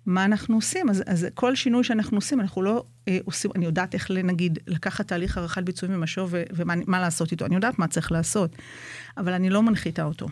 מה 0.05 0.25
אנחנו 0.25 0.55
עושים, 0.55 0.89
אז, 0.89 1.03
אז 1.05 1.27
כל 1.33 1.55
שינוי 1.55 1.83
שאנחנו 1.83 2.17
עושים, 2.17 2.39
אנחנו 2.39 2.61
לא 2.61 2.83
אה, 3.07 3.17
עושים, 3.25 3.51
אני 3.55 3.65
יודעת 3.65 3.93
איך 3.93 4.11
נגיד 4.11 4.59
לקחת 4.67 5.07
תהליך 5.07 5.37
הערכת 5.37 5.63
ביצועים 5.63 5.95
ומשוב 5.95 6.33
ומה 6.55 6.99
לעשות 6.99 7.31
איתו, 7.31 7.45
אני 7.45 7.55
יודעת 7.55 7.79
מה 7.79 7.87
צריך 7.87 8.11
לעשות, 8.11 8.55
אבל 9.17 9.33
אני 9.33 9.49
לא 9.49 9.63
מנחיתה 9.63 10.03
אותו. 10.03 10.27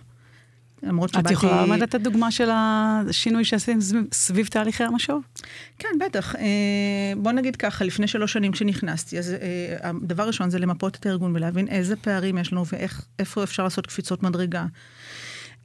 למרות 0.85 1.09
שבאתי... 1.09 1.27
את 1.27 1.31
יכולה 1.31 1.65
באמת 1.65 1.79
לתת 1.81 2.01
דוגמה 2.01 2.31
של 2.31 2.49
השינוי 2.51 3.45
שעשיתם 3.45 3.79
סביב 4.13 4.47
תהליכי 4.47 4.83
המשוב? 4.83 5.23
כן, 5.79 5.89
בטח. 6.05 6.35
אה, 6.35 7.13
בוא 7.17 7.31
נגיד 7.31 7.55
ככה, 7.55 7.85
לפני 7.85 8.07
שלוש 8.07 8.33
שנים 8.33 8.51
כשנכנסתי, 8.51 9.19
אז 9.19 9.31
אה, 9.31 9.89
הדבר 9.89 10.23
הראשון 10.23 10.49
זה 10.49 10.59
למפות 10.59 10.95
את 10.95 11.05
הארגון 11.05 11.35
ולהבין 11.35 11.67
איזה 11.67 11.95
פערים 11.95 12.37
יש 12.37 12.51
לנו 12.51 12.63
ואיפה 12.65 13.43
אפשר 13.43 13.63
לעשות 13.63 13.87
קפיצות 13.87 14.23
מדרגה. 14.23 14.65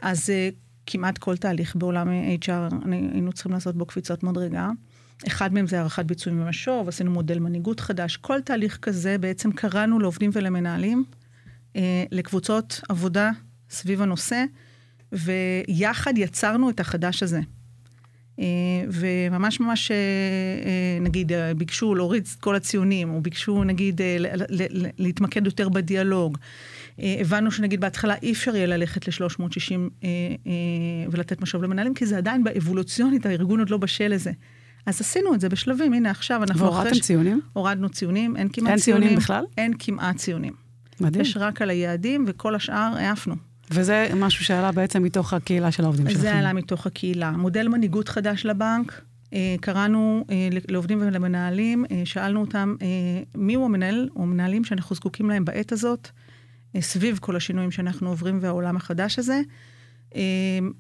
אז 0.01 0.31
אה, 0.31 0.49
כמעט 0.87 1.19
כל 1.19 1.37
תהליך 1.37 1.77
בעולם 1.77 2.09
HR, 2.43 2.75
היינו 2.91 3.33
צריכים 3.33 3.53
לעשות 3.53 3.77
בו 3.77 3.87
קפיצות 3.87 4.23
מדרגה. 4.23 4.71
אחד 5.27 5.55
מהם 5.55 5.67
זה 5.67 5.79
הערכת 5.79 6.05
ביצועים 6.05 6.41
במשוב, 6.41 6.89
עשינו 6.89 7.11
מודל 7.11 7.39
מנהיגות 7.39 7.81
חדש. 7.81 8.17
כל 8.17 8.41
תהליך 8.41 8.79
כזה 8.83 9.19
בעצם 9.19 9.53
קראנו 9.53 9.99
לעובדים 9.99 10.31
ולמנהלים, 10.33 11.05
לקבוצות 12.11 12.81
עבודה 12.89 13.31
סביב 13.71 14.03
הנושא. 14.03 14.45
ויחד 15.13 16.19
יצרנו 16.19 16.71
את 16.71 16.81
החדש 16.81 17.23
הזה. 17.23 17.41
אה, 18.41 18.45
וממש 18.89 19.61
ממש, 19.61 19.91
אה, 19.91 19.97
אה, 19.97 20.99
נגיד, 21.01 21.33
ביקשו 21.57 21.95
להוריד 21.95 22.23
את 22.23 22.41
כל 22.41 22.57
הציונים, 22.57 23.11
או 23.11 23.21
ביקשו, 23.21 23.65
נגיד, 23.65 24.01
להתמקד 24.99 25.47
יותר 25.47 25.69
בדיאלוג. 25.69 26.39
הבנו 26.99 27.51
שנגיד 27.51 27.81
בהתחלה 27.81 28.15
אי 28.23 28.33
אפשר 28.33 28.57
יהיה 28.57 28.67
ללכת 28.67 29.09
ל-360 29.09 30.07
ולתת 31.11 31.41
משוב 31.41 31.63
למנהלים, 31.63 31.95
כי 31.95 32.07
זה 32.07 32.19
עדיין 32.19 32.45
באבולוציונית, 32.45 33.27
הארגון 33.27 33.59
עוד 33.59 33.71
לא 33.71 33.77
בשל 33.77 34.09
לזה. 34.09 34.33
אז 34.87 35.01
עשינו 35.01 35.35
את 35.35 35.41
זה 35.41 35.49
בשלבים, 35.49 35.93
הנה 35.93 36.11
עכשיו 36.11 36.43
אנחנו. 36.43 36.65
והורדתם 36.65 37.01
ציונים? 37.01 37.41
הורדנו 37.53 37.89
ציונים, 37.89 38.37
אין 38.37 38.49
כמעט 38.53 38.71
אין 38.71 38.79
ציונים. 38.79 39.03
אין 39.03 39.09
ציונים 39.09 39.17
בכלל? 39.17 39.45
אין 39.59 39.73
כמעט 39.79 40.17
ציונים. 40.17 40.53
מדהים. 41.01 41.23
יש 41.23 41.37
רק 41.37 41.63
על 41.63 41.71
היעדים, 41.71 42.25
וכל 42.29 42.55
השאר 42.55 42.93
העפנו. 42.97 43.50
וזה 43.71 44.09
משהו 44.17 44.45
שעלה 44.45 44.73
בעצם 44.73 45.03
מתוך 45.03 45.33
הקהילה 45.33 45.73
של 45.73 45.85
העובדים 45.85 46.09
שלכם. 46.09 46.21
זה 46.21 46.35
עלה 46.35 46.53
מתוך 46.53 46.87
הקהילה. 46.87 47.31
מודל 47.31 47.69
מנהיגות 47.69 48.09
חדש 48.09 48.47
לבנק, 48.47 49.03
אה, 49.33 49.57
קראנו 49.61 50.25
אה, 50.31 50.49
לעובדים 50.69 50.99
ולמנהלים, 51.01 51.85
אה, 51.91 52.03
שאלנו 52.05 52.41
אותם 52.41 52.75
מי 53.35 53.55
הוא 53.55 53.65
המנהל 53.65 54.09
או 54.17 54.27
מנהלים 54.27 54.65
שאנחנו 54.65 54.97
זקוקים 54.97 55.31
להם 55.31 55.45
בעת 55.45 55.73
הזאת, 55.73 56.09
סביב 56.81 57.19
כל 57.21 57.37
השינויים 57.37 57.71
שאנחנו 57.71 58.09
עוברים 58.09 58.39
והעולם 58.43 58.77
החדש 58.77 59.19
הזה. 59.19 59.41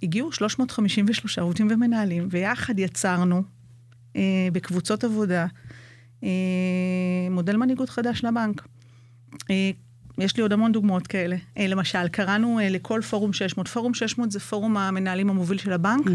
הגיעו 0.02 0.32
353 0.32 1.38
עובדים 1.38 1.68
ומנהלים, 1.70 2.28
ויחד 2.30 2.78
יצרנו 2.78 3.42
בקבוצות 4.52 5.04
עבודה 5.04 5.46
מודל 7.30 7.56
מנהיגות 7.56 7.90
חדש 7.90 8.24
לבנק. 8.24 8.62
יש 10.18 10.36
לי 10.36 10.42
עוד 10.42 10.52
המון 10.52 10.72
דוגמאות 10.72 11.06
כאלה. 11.06 11.36
אה, 11.58 11.66
למשל, 11.66 12.08
קראנו 12.08 12.58
אה, 12.58 12.68
לכל 12.68 13.00
פורום 13.10 13.32
600. 13.32 13.68
פורום 13.68 13.94
600 13.94 14.30
זה 14.30 14.40
פורום 14.40 14.76
המנהלים 14.76 15.30
המוביל 15.30 15.58
של 15.58 15.72
הבנק. 15.72 16.06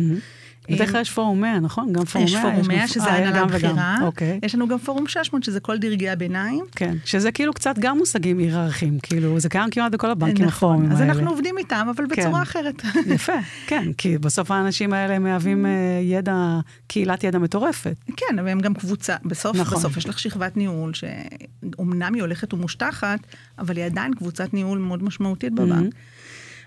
בדרך 0.70 0.92
כלל 0.92 1.02
יש 1.02 1.12
פורום 1.12 1.42
100, 1.42 1.60
נכון? 1.60 1.94
גם 1.94 2.06
פורום 2.06 2.28
100. 2.32 2.40
יש 2.40 2.46
פורום 2.46 2.68
100, 2.68 2.88
שזה 2.88 3.06
אה, 3.06 3.16
הנהלה 3.16 3.46
בכירה. 3.46 3.98
אוקיי. 4.02 4.40
יש 4.44 4.56
לנו 4.56 4.68
גם 4.68 4.78
פורום 4.78 5.08
600, 5.08 5.44
שזה 5.44 5.60
כל 5.60 5.78
דרגי 5.78 6.10
הביניים. 6.10 6.66
כן, 6.76 6.96
שזה 7.06 7.32
כאילו 7.32 7.54
קצת 7.54 7.80
גם 7.80 7.98
מושגים 7.98 8.38
היררכיים, 8.38 9.00
כאילו, 9.00 9.40
זה 9.40 9.50
קיים 9.50 9.70
כמעט 9.70 9.92
בכל 9.92 10.12
הבנקים, 10.12 10.46
האלה. 10.62 10.94
אז 10.94 11.02
אנחנו 11.02 11.30
עובדים 11.30 11.58
איתם, 11.58 11.88
אבל 11.96 12.06
בצורה 12.06 12.32
כן. 12.32 12.42
אחרת. 12.42 12.82
יפה, 13.08 13.34
כן, 13.68 13.94
כי 13.98 14.18
בסוף 14.18 14.52
האנשים 14.52 14.94
האלה 14.94 15.20
מהווים 15.20 15.66
ידע, 16.04 16.60
קהילת 16.88 17.24
ידע 17.24 17.40
מטורפת. 17.40 17.96
כן, 18.18 18.36
והם 18.46 18.60
גם 18.60 18.74
קבוצה. 18.74 19.16
בסוף, 19.26 19.58
נכון. 19.58 19.78
בסוף 19.78 19.98
יש 19.98 20.10
לך 20.10 20.20
שכבת 20.20 20.58
ניהול, 20.58 20.92
שאומנם 20.94 22.14
היא 22.14 22.22
הולכת 22.22 22.54
ומושטחת, 22.54 23.20
אבל 23.60 23.78
היא 23.78 23.86
עדיין 23.86 24.14
קבוצת 24.14 24.54
ניהול 24.54 24.80
מאוד 24.80 25.04
משמעותית 25.04 25.54
בבנק. 25.54 25.94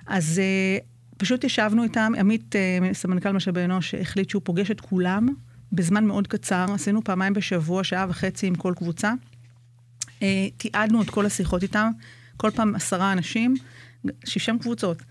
אז 0.06 0.40
פשוט 1.18 1.44
ישבנו 1.44 1.82
איתם, 1.82 2.12
עמית, 2.18 2.56
אה, 2.56 2.94
סמנכ"ל 2.94 3.32
משאבי 3.32 3.64
אנוש, 3.64 3.94
החליט 3.94 4.30
שהוא 4.30 4.42
פוגש 4.44 4.70
את 4.70 4.80
כולם 4.80 5.28
בזמן 5.72 6.04
מאוד 6.04 6.26
קצר, 6.26 6.66
עשינו 6.74 7.04
פעמיים 7.04 7.32
בשבוע, 7.32 7.84
שעה 7.84 8.06
וחצי 8.08 8.46
עם 8.46 8.54
כל 8.54 8.72
קבוצה. 8.76 9.12
אה, 10.22 10.48
תיעדנו 10.56 11.02
את 11.02 11.10
כל 11.10 11.26
השיחות 11.26 11.62
איתם, 11.62 11.90
כל 12.36 12.50
פעם 12.50 12.74
עשרה 12.74 13.12
אנשים, 13.12 13.54
שישה 14.24 14.52
קבוצות. 14.60 15.02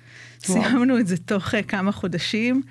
וואו. 0.50 0.64
סיימנו 0.64 1.00
את 1.00 1.08
זה 1.08 1.18
תוך 1.18 1.54
uh, 1.54 1.64
כמה 1.68 1.92
חודשים, 1.92 2.62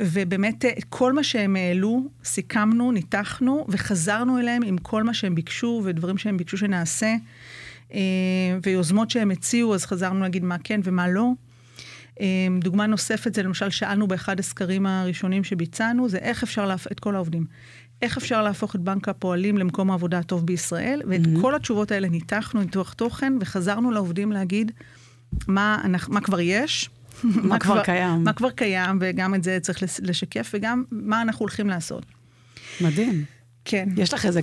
ובאמת 0.00 0.64
כל 0.88 1.12
מה 1.12 1.24
שהם 1.24 1.56
העלו, 1.56 2.08
סיכמנו, 2.24 2.92
ניתחנו, 2.92 3.66
וחזרנו 3.68 4.38
אליהם 4.38 4.62
עם 4.62 4.78
כל 4.78 5.02
מה 5.02 5.14
שהם 5.14 5.34
ביקשו, 5.34 5.82
ודברים 5.84 6.18
שהם 6.18 6.36
ביקשו 6.36 6.56
שנעשה, 6.56 7.14
ויוזמות 8.62 9.10
שהם 9.10 9.30
הציעו, 9.30 9.74
אז 9.74 9.86
חזרנו 9.86 10.20
להגיד 10.20 10.44
מה 10.44 10.56
כן 10.64 10.80
ומה 10.84 11.08
לא. 11.08 11.32
אמ, 12.20 12.60
דוגמה 12.62 12.86
נוספת 12.86 13.34
זה 13.34 13.42
למשל 13.42 13.70
שאלנו 13.70 14.06
באחד 14.06 14.38
הסקרים 14.38 14.86
הראשונים 14.86 15.44
שביצענו, 15.44 16.08
זה 16.08 16.18
איך 16.18 16.42
אפשר 16.42 16.66
להפוך 16.66 16.92
את 16.92 17.00
כל 17.00 17.14
העובדים. 17.14 17.46
איך 18.02 18.16
אפשר 18.16 18.42
להפוך 18.42 18.74
את 18.74 18.80
בנק 18.80 19.08
הפועלים 19.08 19.58
למקום 19.58 19.90
העבודה 19.90 20.18
הטוב 20.18 20.46
בישראל, 20.46 21.02
ואת 21.08 21.20
mm-hmm. 21.20 21.40
כל 21.42 21.54
התשובות 21.54 21.90
האלה 21.90 22.08
ניתחנו 22.08 22.60
ניתוח 22.60 22.92
תוכן, 22.92 23.32
וחזרנו 23.40 23.90
לעובדים 23.90 24.32
להגיד 24.32 24.72
מה, 25.48 25.82
מה 26.08 26.20
כבר 26.20 26.40
יש. 26.40 26.90
מה 27.24 27.58
כבר 27.58 27.82
קיים. 27.88 28.24
מה 28.24 28.32
כבר 28.32 28.50
קיים, 28.50 28.98
וגם 29.00 29.34
את 29.34 29.44
זה 29.44 29.58
צריך 29.62 29.82
לשקף, 30.02 30.50
וגם 30.54 30.84
מה 30.90 31.22
אנחנו 31.22 31.42
הולכים 31.42 31.68
לעשות. 31.68 32.06
מדהים. 32.80 33.24
כן. 33.64 33.88
יש 33.96 34.14
לך 34.14 34.26
איזו 34.26 34.40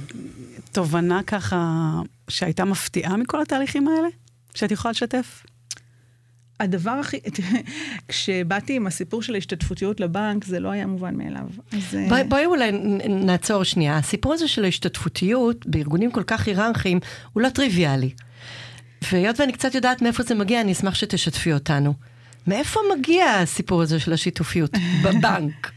תובנה 0.72 1.24
ככה 1.24 1.91
שהייתה 2.27 2.65
מפתיעה 2.65 3.17
מכל 3.17 3.41
התהליכים 3.41 3.88
האלה? 3.88 4.08
שאת 4.55 4.72
יכולה 4.72 4.91
לשתף? 4.91 5.44
הדבר 6.59 6.91
הכי, 6.91 7.19
כשבאתי 8.07 8.75
עם 8.75 8.88
הסיפור 8.88 9.21
של 9.21 9.33
ההשתתפותיות 9.35 10.00
לבנק, 10.00 10.45
זה 10.45 10.59
לא 10.59 10.69
היה 10.69 10.85
מובן 10.85 11.15
מאליו. 11.15 11.47
אז... 11.71 11.97
בואי, 12.09 12.24
בואי 12.24 12.45
אולי 12.45 12.71
נעצור 13.09 13.63
שנייה. 13.63 13.97
הסיפור 13.97 14.33
הזה 14.33 14.47
של 14.47 14.63
ההשתתפותיות 14.63 15.65
בארגונים 15.65 16.12
כל 16.12 16.24
כך 16.24 16.47
היררכיים 16.47 17.00
הוא 17.33 17.43
לא 17.43 17.50
טריוויאלי. 17.50 18.09
והיות 19.12 19.39
ואני 19.39 19.53
קצת 19.53 19.75
יודעת 19.75 20.01
מאיפה 20.01 20.24
זה 20.24 20.35
מגיע, 20.35 20.62
אני 20.62 20.71
אשמח 20.71 20.95
שתשתפי 20.95 21.53
אותנו. 21.53 21.93
מאיפה 22.47 22.79
מגיע 22.97 23.25
הסיפור 23.25 23.81
הזה 23.81 24.00
של 24.00 24.13
השיתופיות 24.13 24.71
בבנק? 25.03 25.71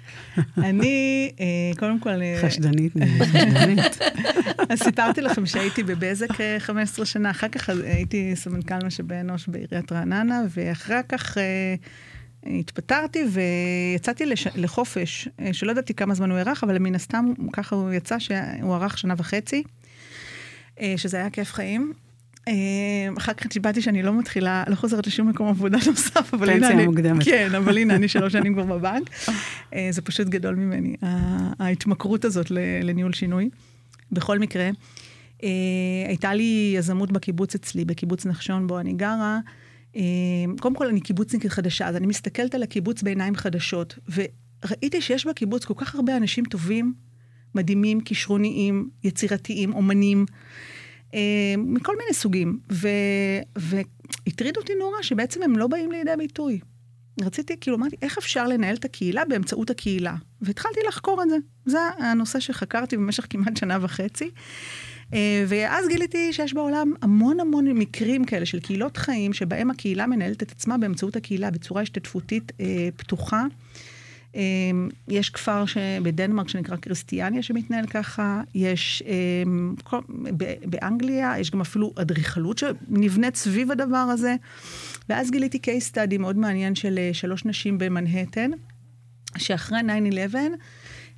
אני, 0.59 1.31
אה, 1.41 1.47
קודם 1.79 2.01
כל... 2.01 2.23
אה, 2.23 2.41
חשדנית, 2.43 2.93
חשדנית. 3.21 3.99
אז 4.69 4.79
סיפרתי 4.83 5.21
לכם 5.21 5.47
שהייתי 5.47 5.83
בבזק 5.83 6.29
15 6.59 7.03
אה, 7.03 7.07
שנה, 7.07 7.31
אחר 7.31 7.49
כך 7.49 7.69
הייתי 7.69 8.37
סמנכ"ל 8.37 8.87
משאבי 8.87 9.21
אנוש 9.21 9.49
בעיריית 9.49 9.93
רעננה, 9.93 10.43
ואחר 10.51 11.01
כך 11.09 11.37
התפטרתי 12.47 13.25
ויצאתי 13.33 14.27
לש... 14.27 14.47
לחופש, 14.55 15.29
שלא 15.53 15.71
ידעתי 15.71 15.95
כמה 15.95 16.15
זמן 16.15 16.31
הוא 16.31 16.39
יארך, 16.39 16.65
אבל 16.65 16.79
מן 16.79 16.95
הסתם 16.95 17.33
ככה 17.53 17.77
הוא 17.77 17.93
יצא, 17.93 18.19
שהוא 18.19 18.75
ארך 18.75 18.99
שנה 18.99 19.15
וחצי, 19.17 19.63
שזה 20.97 21.17
היה 21.17 21.31
כיף 21.31 21.53
חיים. 21.53 21.93
אה, 22.49 23.09
אחר 23.19 23.33
כך 23.33 23.47
נשבעתי 23.47 23.83
שאני 23.83 24.03
לא 24.03 24.19
מתחילה, 24.19 24.65
לא 24.67 24.75
חוזרת 24.75 25.07
לשום 25.07 25.29
מקום 25.29 25.49
עבודה 25.49 25.79
נוסף, 25.87 26.35
אבל 26.35 26.51
הנה 26.51 26.67
אני... 26.67 26.75
פנסיה 26.75 26.87
מוקדמת. 26.87 27.25
כן, 27.25 27.55
אבל 27.55 27.79
הנה, 27.79 27.95
אני 27.95 28.09
שלוש 28.09 28.33
שנים 28.37 28.55
כבר 28.55 28.65
בבנק. 28.65 29.11
אה, 29.75 29.89
זה 29.91 30.03
פשוט 30.03 30.29
גדול 30.29 30.55
ממני, 30.55 30.97
ההתמכרות 31.59 32.25
הזאת 32.25 32.51
לניהול 32.83 33.13
שינוי. 33.13 33.49
בכל 34.13 34.39
מקרה, 34.39 34.71
אה, 35.43 35.49
הייתה 36.07 36.35
לי 36.35 36.73
יזמות 36.77 37.13
בקיבוץ 37.13 37.55
אצלי, 37.55 37.85
בקיבוץ 37.85 38.27
נחשון, 38.27 38.67
בו 38.67 38.79
אני 38.79 38.93
גרה. 38.93 39.39
קודם 40.61 40.75
כל, 40.75 40.87
אני 40.87 41.01
קיבוצניקית 41.01 41.51
חדשה, 41.51 41.89
אז 41.89 41.97
אני 41.97 42.07
מסתכלת 42.07 42.55
על 42.55 42.63
הקיבוץ 42.63 43.03
בעיניים 43.03 43.35
חדשות, 43.35 43.99
וראיתי 44.15 45.01
שיש 45.01 45.27
בקיבוץ 45.27 45.65
כל 45.65 45.75
כך 45.77 45.95
הרבה 45.95 46.17
אנשים 46.17 46.45
טובים, 46.45 46.95
מדהימים, 47.55 48.01
כישרוניים, 48.01 48.89
יצירתיים, 49.05 49.75
אומנים. 49.75 50.27
אה, 51.15 51.55
מכל 51.59 51.95
מיני 51.99 52.15
סוגים. 52.15 52.59
והטריד 53.57 54.57
אותי 54.57 54.73
נורא 54.79 55.03
שבעצם 55.03 55.43
הם 55.43 55.57
לא 55.57 55.67
באים 55.67 55.93
לידי 55.93 56.11
ביטוי. 56.19 56.61
רציתי, 57.23 57.57
כאילו, 57.61 57.77
אמרתי, 57.77 57.97
איך 58.03 58.19
אפשר 58.19 58.47
לנהל 58.47 58.77
את 58.77 58.85
הקהילה 58.85 59.25
באמצעות 59.25 59.71
הקהילה? 59.71 60.15
והתחלתי 60.41 60.81
לחקור 60.89 61.23
את 61.23 61.31
זה. 61.31 61.37
זה 61.67 61.79
הנושא 61.99 62.41
שחקרתי 62.41 62.97
במשך 62.97 63.27
כמעט 63.31 63.57
שנה 63.57 63.79
וחצי. 63.81 64.31
אה, 65.15 65.45
ואז 65.49 65.89
גיליתי 65.89 66.33
שיש 66.33 66.55
בעולם 66.55 66.93
המון 67.03 67.41
המון 67.41 67.67
מקרים 67.67 68.25
כאלה 68.25 68.47
של 68.47 68.61
קהילות 68.61 68.97
חיים, 68.97 69.33
שבהם 69.33 69.71
הקהילה 69.71 70.07
מנהלת 70.07 70.43
את 70.43 70.53
עצמה 70.53 70.79
באמצעות 70.79 71.17
הקהילה 71.17 71.51
בצורה 71.51 71.83
השתתפותית 71.83 72.53
אה, 72.61 72.89
פתוחה. 72.97 73.45
אה, 74.39 74.43
יש 75.09 75.31
כפר 75.31 75.65
בדנמרק 76.03 76.49
שנקרא 76.49 76.77
קריסטיאניה 76.77 77.43
שמתנהל 77.43 77.87
ככה, 77.87 78.43
יש 78.55 79.03
באנגליה, 80.65 81.35
יש 81.39 81.51
גם 81.51 81.61
אפילו 81.61 81.95
אדריכלות 81.97 82.59
שנבנית 82.59 83.37
סביב 83.37 83.71
הדבר 83.71 83.97
הזה. 83.97 84.35
ואז 85.09 85.31
גיליתי 85.31 85.59
case 85.65 85.95
study 85.95 86.19
מאוד 86.19 86.37
מעניין 86.37 86.75
של 86.75 86.99
שלוש 87.13 87.45
נשים 87.45 87.79
במנהטן, 87.79 88.51
שאחרי 89.39 89.79
9-11, 90.33 90.35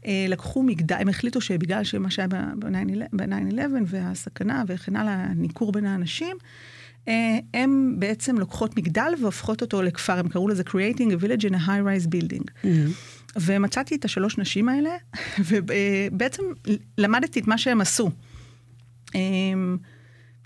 אה, 0.07 0.27
לקחו 0.29 0.63
מגדל, 0.63 0.97
הם 1.01 1.09
החליטו 1.09 1.41
שבגלל 1.41 1.85
שמה 1.85 2.11
שהיה 2.11 2.29
ב-9-11 2.29 3.59
והסכנה 3.87 4.63
וכן 4.67 4.97
הלאה, 4.97 5.15
הניכור 5.15 5.73
בין 5.73 5.87
האנשים, 5.87 6.37
אה, 7.11 7.39
הם 7.55 7.97
בעצם 7.99 8.39
לוקחות 8.39 8.77
מגדל 8.77 9.13
והופכות 9.21 9.63
אותו 9.63 9.83
לכפר, 9.83 10.19
הם 10.19 10.29
קראו 10.29 10.49
לזה 10.49 10.63
Creating 10.63 11.11
a 11.11 11.23
Village 11.23 11.45
in 11.51 11.55
a 11.55 11.67
High-Rise 11.67 12.07
Building. 12.07 12.45
Mm-hmm. 12.45 13.39
ומצאתי 13.41 13.95
את 13.95 14.05
השלוש 14.05 14.39
נשים 14.39 14.69
האלה, 14.69 14.91
ובעצם 15.49 16.43
למדתי 16.99 17.41
את 17.41 17.47
מה 17.47 17.59
שהם 17.59 17.81
עשו. 17.81 18.11
אמ, 19.15 19.77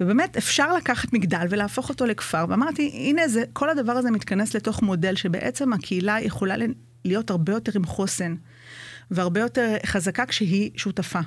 ובאמת 0.00 0.36
אפשר 0.36 0.76
לקחת 0.76 1.12
מגדל 1.12 1.46
ולהפוך 1.50 1.88
אותו 1.88 2.06
לכפר, 2.06 2.44
ואמרתי, 2.48 2.90
הנה 2.94 3.28
זה, 3.28 3.44
כל 3.52 3.70
הדבר 3.70 3.92
הזה 3.92 4.10
מתכנס 4.10 4.54
לתוך 4.54 4.82
מודל 4.82 5.14
שבעצם 5.16 5.72
הקהילה 5.72 6.20
יכולה 6.20 6.54
להיות 7.04 7.30
הרבה 7.30 7.52
יותר 7.52 7.72
עם 7.74 7.84
חוסן. 7.84 8.34
והרבה 9.10 9.40
יותר 9.40 9.76
חזקה 9.86 10.26
כשהיא 10.26 10.70
שותפה, 10.76 11.20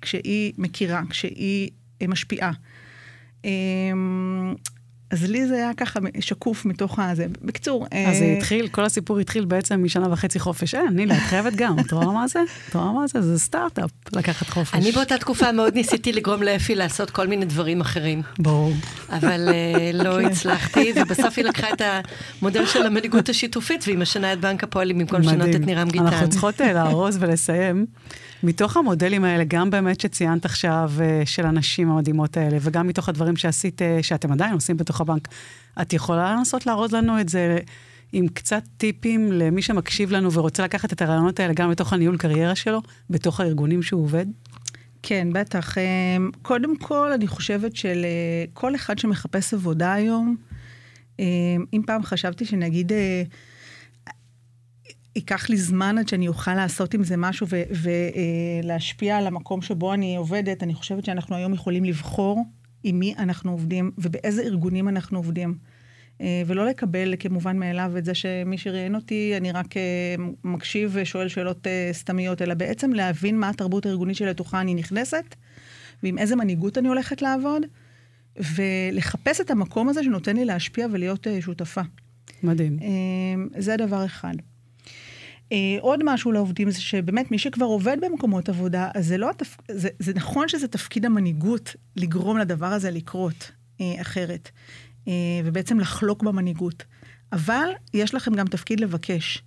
כשהיא 0.00 0.52
מכירה, 0.58 1.02
כשהיא 1.10 1.70
משפיעה. 2.08 2.52
אמ, 3.44 4.54
אז 5.10 5.24
לי 5.24 5.46
זה 5.46 5.54
היה 5.54 5.70
ככה 5.76 6.00
שקוף 6.20 6.64
מתוך 6.64 6.98
הזה. 6.98 7.26
בקיצור... 7.42 7.86
אז 7.90 8.16
זה 8.18 8.24
אה, 8.24 8.36
התחיל, 8.36 8.68
כל 8.68 8.84
הסיפור 8.84 9.18
התחיל 9.18 9.44
בעצם 9.44 9.84
משנה 9.84 10.12
וחצי 10.12 10.38
חופש. 10.38 10.74
אין, 10.74 10.88
נילה, 10.92 11.16
את 11.16 11.22
חייבת 11.22 11.52
גם, 11.54 11.78
את 11.78 11.92
רואה 11.92 12.12
מה 12.12 12.28
זה? 12.28 12.40
את 12.68 12.74
רואה 12.74 12.92
מה 12.92 13.06
זה? 13.06 13.22
זה 13.22 13.38
סטארט-אפ, 13.38 13.90
לקחת 14.12 14.48
חופש. 14.48 14.74
אני 14.74 14.92
באותה 14.92 15.18
תקופה 15.18 15.52
מאוד 15.52 15.74
ניסיתי 15.74 16.12
לגרום 16.12 16.42
לאפי 16.42 16.74
לעשות 16.74 17.10
כל 17.10 17.26
מיני 17.26 17.44
דברים 17.44 17.80
אחרים. 17.80 18.22
ברור. 18.38 18.72
אבל 19.08 19.48
אה, 19.48 19.90
לא 19.94 20.18
כן. 20.20 20.24
הצלחתי, 20.24 20.92
ובסוף 20.96 21.34
היא 21.36 21.44
לקחה 21.44 21.66
את 21.72 21.82
המודל 22.42 22.66
של 22.66 22.86
המנהיגות 22.86 23.28
השיתופית, 23.28 23.84
והיא 23.86 23.98
משנה 23.98 24.32
את 24.32 24.40
בנק 24.40 24.64
הפועלים 24.64 24.98
במקום 24.98 25.20
לשנות 25.20 25.48
את 25.54 25.66
נירם 25.66 25.88
גיטן. 25.88 26.06
אנחנו 26.06 26.28
צריכות 26.28 26.60
אה, 26.60 26.72
לארוז 26.72 27.16
ולסיים. 27.20 27.86
מתוך 28.42 28.76
המודלים 28.76 29.24
האלה, 29.24 29.44
גם 29.48 29.70
באמת 29.70 30.00
שציינת 30.00 30.44
עכשיו, 30.44 30.92
אה, 31.00 31.22
של 31.24 31.46
הנשים 31.46 31.90
המדהימות 31.90 32.36
האלה, 32.36 32.58
וגם 32.60 32.86
מתוך 32.86 33.08
הדברים 33.08 33.36
שעשית, 33.36 33.82
אה, 33.82 33.98
שאתם 34.02 34.32
עדיין 34.32 34.52
עושים 34.52 34.76
בתוך 34.76 35.00
הבנק, 35.00 35.28
את 35.82 35.92
יכולה 35.92 36.34
לנסות 36.34 36.66
לארוז 36.66 36.94
לנו 36.94 37.20
את 37.20 37.28
זה 37.28 37.58
עם 38.12 38.28
קצת 38.28 38.62
טיפים 38.76 39.32
למי 39.32 39.62
שמקשיב 39.62 40.12
לנו 40.12 40.32
ורוצה 40.32 40.64
לקחת 40.64 40.92
את 40.92 41.02
הרעיונות 41.02 41.40
האלה 41.40 41.52
גם 41.52 41.70
בתוך 41.70 41.92
הניהול 41.92 42.16
קריירה 42.16 42.54
שלו, 42.54 42.82
בתוך 43.10 43.40
הארגונים 43.40 43.82
שהוא 43.82 44.02
עובד? 44.02 44.26
כן, 45.02 45.28
בטח. 45.32 45.78
אה, 45.78 46.16
קודם 46.42 46.76
כל, 46.76 47.12
אני 47.12 47.26
חושבת 47.26 47.72
שלכל 47.76 48.74
אחד 48.74 48.98
שמחפש 48.98 49.54
עבודה 49.54 49.92
היום, 49.92 50.36
אם 51.72 51.82
פעם 51.86 52.02
חשבתי 52.02 52.44
שנגיד 52.44 52.92
ייקח 55.18 55.50
לי 55.50 55.56
זמן 55.56 55.98
עד 55.98 56.08
שאני 56.08 56.28
אוכל 56.28 56.54
לעשות 56.54 56.94
עם 56.94 57.04
זה 57.04 57.16
משהו 57.16 57.46
ולהשפיע 58.62 59.16
על 59.18 59.26
המקום 59.26 59.62
שבו 59.62 59.94
אני 59.94 60.16
עובדת. 60.16 60.62
אני 60.62 60.74
חושבת 60.74 61.04
שאנחנו 61.04 61.36
היום 61.36 61.54
יכולים 61.54 61.84
לבחור 61.84 62.44
עם 62.84 62.98
מי 62.98 63.14
אנחנו 63.18 63.50
עובדים 63.50 63.90
ובאיזה 63.98 64.42
ארגונים 64.42 64.88
אנחנו 64.88 65.18
עובדים. 65.18 65.58
אה, 66.20 66.42
ולא 66.46 66.66
לקבל 66.66 67.14
כמובן 67.18 67.58
מאליו 67.58 67.92
את 67.98 68.04
זה 68.04 68.14
שמי 68.14 68.58
שראיין 68.58 68.94
אותי, 68.94 69.34
אני 69.36 69.52
רק 69.52 69.76
אה, 69.76 70.14
מקשיב 70.44 70.90
ושואל 70.94 71.28
שאלות 71.28 71.66
אה, 71.66 71.90
סתמיות, 71.92 72.42
אלא 72.42 72.54
בעצם 72.54 72.92
להבין 72.92 73.38
מה 73.38 73.48
התרבות 73.48 73.86
הארגונית 73.86 74.16
שלתוכה 74.16 74.60
אני 74.60 74.74
נכנסת, 74.74 75.34
ועם 76.02 76.18
איזה 76.18 76.36
מנהיגות 76.36 76.78
אני 76.78 76.88
הולכת 76.88 77.22
לעבוד, 77.22 77.62
ולחפש 78.36 79.40
את 79.40 79.50
המקום 79.50 79.88
הזה 79.88 80.04
שנותן 80.04 80.36
לי 80.36 80.44
להשפיע 80.44 80.86
ולהיות 80.92 81.26
שותפה. 81.40 81.80
מדהים. 82.42 82.78
זה 83.58 83.76
דבר 83.76 84.04
אחד. 84.04 84.34
Uh, 85.48 85.50
עוד 85.80 86.00
משהו 86.04 86.32
לעובדים 86.32 86.70
זה 86.70 86.80
שבאמת 86.80 87.30
מי 87.30 87.38
שכבר 87.38 87.66
עובד 87.66 87.96
במקומות 88.00 88.48
עבודה, 88.48 88.88
אז 88.94 89.06
זה 89.06 89.18
לא 89.18 89.30
התפ... 89.30 89.56
זה, 89.70 89.88
זה 89.98 90.14
נכון 90.14 90.48
שזה 90.48 90.68
תפקיד 90.68 91.06
המנהיגות 91.06 91.76
לגרום 91.96 92.38
לדבר 92.38 92.66
הזה 92.66 92.90
לקרות 92.90 93.50
uh, 93.78 93.82
אחרת, 94.00 94.50
uh, 95.04 95.08
ובעצם 95.44 95.80
לחלוק 95.80 96.22
במנהיגות. 96.22 96.84
אבל 97.32 97.68
יש 97.94 98.14
לכם 98.14 98.34
גם 98.34 98.46
תפקיד 98.46 98.80
לבקש. 98.80 99.42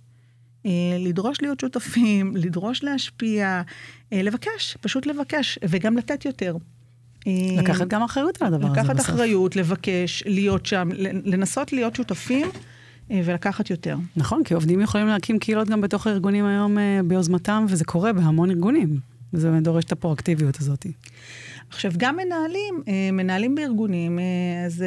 Uh, 0.66 0.68
לדרוש 0.98 1.42
להיות 1.42 1.60
שותפים, 1.60 2.36
לדרוש 2.36 2.84
להשפיע, 2.84 3.62
uh, 4.10 4.16
לבקש, 4.16 4.76
פשוט 4.80 5.06
לבקש, 5.06 5.58
וגם 5.68 5.96
לתת 5.96 6.24
יותר. 6.24 6.56
לקחת 7.58 7.86
גם 7.86 8.02
אחריות 8.02 8.42
על 8.42 8.54
הדבר 8.54 8.66
הזה 8.66 8.80
בסוף. 8.80 8.90
לקחת 8.90 9.00
אחריות, 9.00 9.56
לבקש, 9.56 10.22
להיות 10.26 10.66
שם, 10.66 10.88
לנסות 11.24 11.72
להיות 11.72 11.96
שותפים. 11.96 12.46
אה, 13.10 13.20
ולקחת 13.24 13.70
יותר. 13.70 13.96
נכון, 14.16 14.44
כי 14.44 14.54
עובדים 14.54 14.80
יכולים 14.80 15.06
להקים 15.06 15.38
קהילות 15.38 15.68
גם 15.68 15.80
בתוך 15.80 16.06
הארגונים 16.06 16.44
היום 16.44 16.78
אה, 16.78 17.00
ביוזמתם, 17.04 17.66
וזה 17.68 17.84
קורה 17.84 18.12
בהמון 18.12 18.50
ארגונים. 18.50 18.98
וזה 19.32 19.50
דורש 19.60 19.84
את 19.84 19.92
הפרואקטיביות 19.92 20.60
הזאת. 20.60 20.86
עכשיו, 21.70 21.92
גם 21.96 22.16
מנהלים, 22.16 22.82
אה, 22.88 23.10
מנהלים 23.12 23.54
בארגונים, 23.54 24.18
אז 24.66 24.84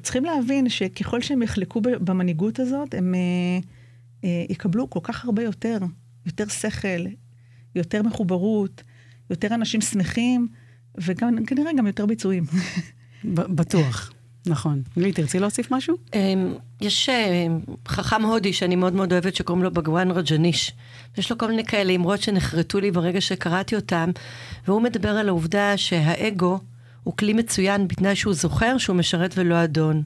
צריכים 0.00 0.24
להבין 0.24 0.68
שככל 0.68 1.20
שהם 1.20 1.42
יחלקו 1.42 1.80
במנהיגות 1.80 2.60
הזאת, 2.60 2.94
הם 2.94 3.14
יקבלו 4.50 4.90
כל 4.90 5.00
כך 5.02 5.24
הרבה 5.24 5.42
יותר, 5.42 5.78
יותר 6.26 6.48
שכל, 6.48 7.06
יותר 7.74 8.02
מחוברות, 8.02 8.82
יותר 9.30 9.54
אנשים 9.54 9.80
שמחים, 9.80 10.48
וכנראה 10.98 11.70
גם 11.78 11.86
יותר 11.86 12.06
ביצועים. 12.06 12.44
בטוח. 13.24 14.12
נכון. 14.46 14.82
לי, 14.96 15.12
תרצי 15.12 15.38
להוסיף 15.38 15.70
משהו? 15.70 15.96
אמ, 16.14 16.54
יש 16.80 17.08
אה, 17.08 17.46
חכם 17.88 18.22
הודי 18.22 18.52
שאני 18.52 18.76
מאוד 18.76 18.92
מאוד 18.92 19.12
אוהבת, 19.12 19.34
שקוראים 19.34 19.64
לו 19.64 19.70
בגואן 19.70 20.10
רג'ניש. 20.10 20.72
יש 21.18 21.30
לו 21.30 21.38
כל 21.38 21.48
מיני 21.48 21.64
כאלה 21.64 21.94
אמרות 21.94 22.22
שנחרטו 22.22 22.80
לי 22.80 22.90
ברגע 22.90 23.20
שקראתי 23.20 23.76
אותם, 23.76 24.10
והוא 24.66 24.82
מדבר 24.82 25.08
על 25.08 25.28
העובדה 25.28 25.76
שהאגו 25.76 26.58
הוא 27.04 27.16
כלי 27.16 27.32
מצוין 27.32 27.88
בתנאי 27.88 28.16
שהוא 28.16 28.34
זוכר 28.34 28.78
שהוא 28.78 28.96
משרת 28.96 29.34
ולא 29.36 29.64
אדון. 29.64 30.02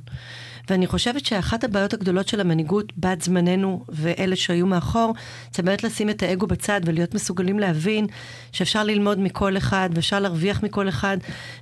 ואני 0.70 0.86
חושבת 0.86 1.26
שאחת 1.26 1.64
הבעיות 1.64 1.94
הגדולות 1.94 2.28
של 2.28 2.40
המנהיגות 2.40 2.92
בת 2.96 3.22
זמננו 3.22 3.84
ואלה 3.88 4.36
שהיו 4.36 4.66
מאחור, 4.66 5.14
זה 5.54 5.62
באמת 5.62 5.84
לשים 5.84 6.10
את 6.10 6.22
האגו 6.22 6.46
בצד 6.46 6.80
ולהיות 6.84 7.14
מסוגלים 7.14 7.58
להבין 7.58 8.06
שאפשר 8.52 8.84
ללמוד 8.84 9.18
מכל 9.18 9.56
אחד 9.56 9.90
ואפשר 9.94 10.20
להרוויח 10.20 10.62
מכל 10.62 10.88
אחד, 10.88 11.16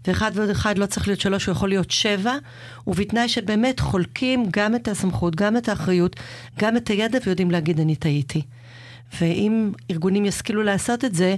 ואחד 0.06 0.30
ועוד 0.34 0.50
אחד 0.50 0.78
לא 0.78 0.86
צריך 0.86 1.08
להיות 1.08 1.20
שלוש, 1.20 1.46
הוא 1.46 1.52
יכול 1.52 1.68
להיות 1.68 1.90
שבע, 1.90 2.34
ובתנאי 2.86 3.28
שבאמת 3.28 3.80
חולקים 3.80 4.46
גם 4.50 4.74
את 4.74 4.88
הסמכות, 4.88 5.36
גם 5.36 5.56
את 5.56 5.68
האחריות, 5.68 6.16
גם 6.58 6.76
את 6.76 6.88
הידע 6.88 7.18
ויודעים 7.24 7.50
להגיד 7.50 7.80
אני 7.80 7.96
טעיתי. 7.96 8.42
ואם 9.20 9.72
ארגונים 9.90 10.24
ישכילו 10.24 10.62
לעשות 10.62 11.04
את 11.04 11.14
זה, 11.14 11.34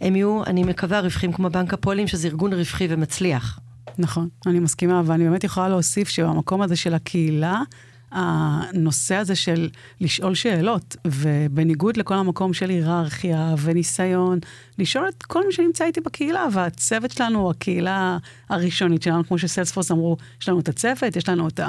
הם 0.00 0.16
יהיו, 0.16 0.42
אני 0.46 0.64
מקווה, 0.64 1.00
רווחים 1.00 1.32
כמו 1.32 1.50
בנק 1.50 1.74
הפועלים, 1.74 2.08
שזה 2.08 2.28
ארגון 2.28 2.52
רווחי 2.52 2.86
ומצליח. 2.90 3.60
נכון, 3.98 4.28
אני 4.46 4.58
מסכימה, 4.58 5.02
ואני 5.04 5.24
באמת 5.24 5.44
יכולה 5.44 5.68
להוסיף 5.68 6.08
שבמקום 6.08 6.62
הזה 6.62 6.76
של 6.76 6.94
הקהילה, 6.94 7.62
הנושא 8.10 9.14
הזה 9.14 9.36
של 9.36 9.68
לשאול 10.00 10.34
שאלות, 10.34 10.96
ובניגוד 11.06 11.96
לכל 11.96 12.14
המקום 12.14 12.52
של 12.52 12.70
היררכיה 12.70 13.54
וניסיון, 13.62 14.38
לשאול 14.78 15.08
את 15.08 15.22
כל 15.22 15.46
מי 15.46 15.52
שנמצא 15.52 15.84
איתי 15.84 16.00
בקהילה, 16.00 16.46
והצוות 16.52 17.10
שלנו 17.10 17.38
הוא 17.38 17.50
הקהילה 17.50 18.18
הראשונית 18.48 19.02
שלנו, 19.02 19.24
כמו 19.24 19.38
שסיילספורס 19.38 19.90
אמרו, 19.90 20.16
יש 20.40 20.48
לנו 20.48 20.60
את 20.60 20.68
הצוות, 20.68 21.16
יש 21.16 21.28
לנו 21.28 21.48
את 21.48 21.60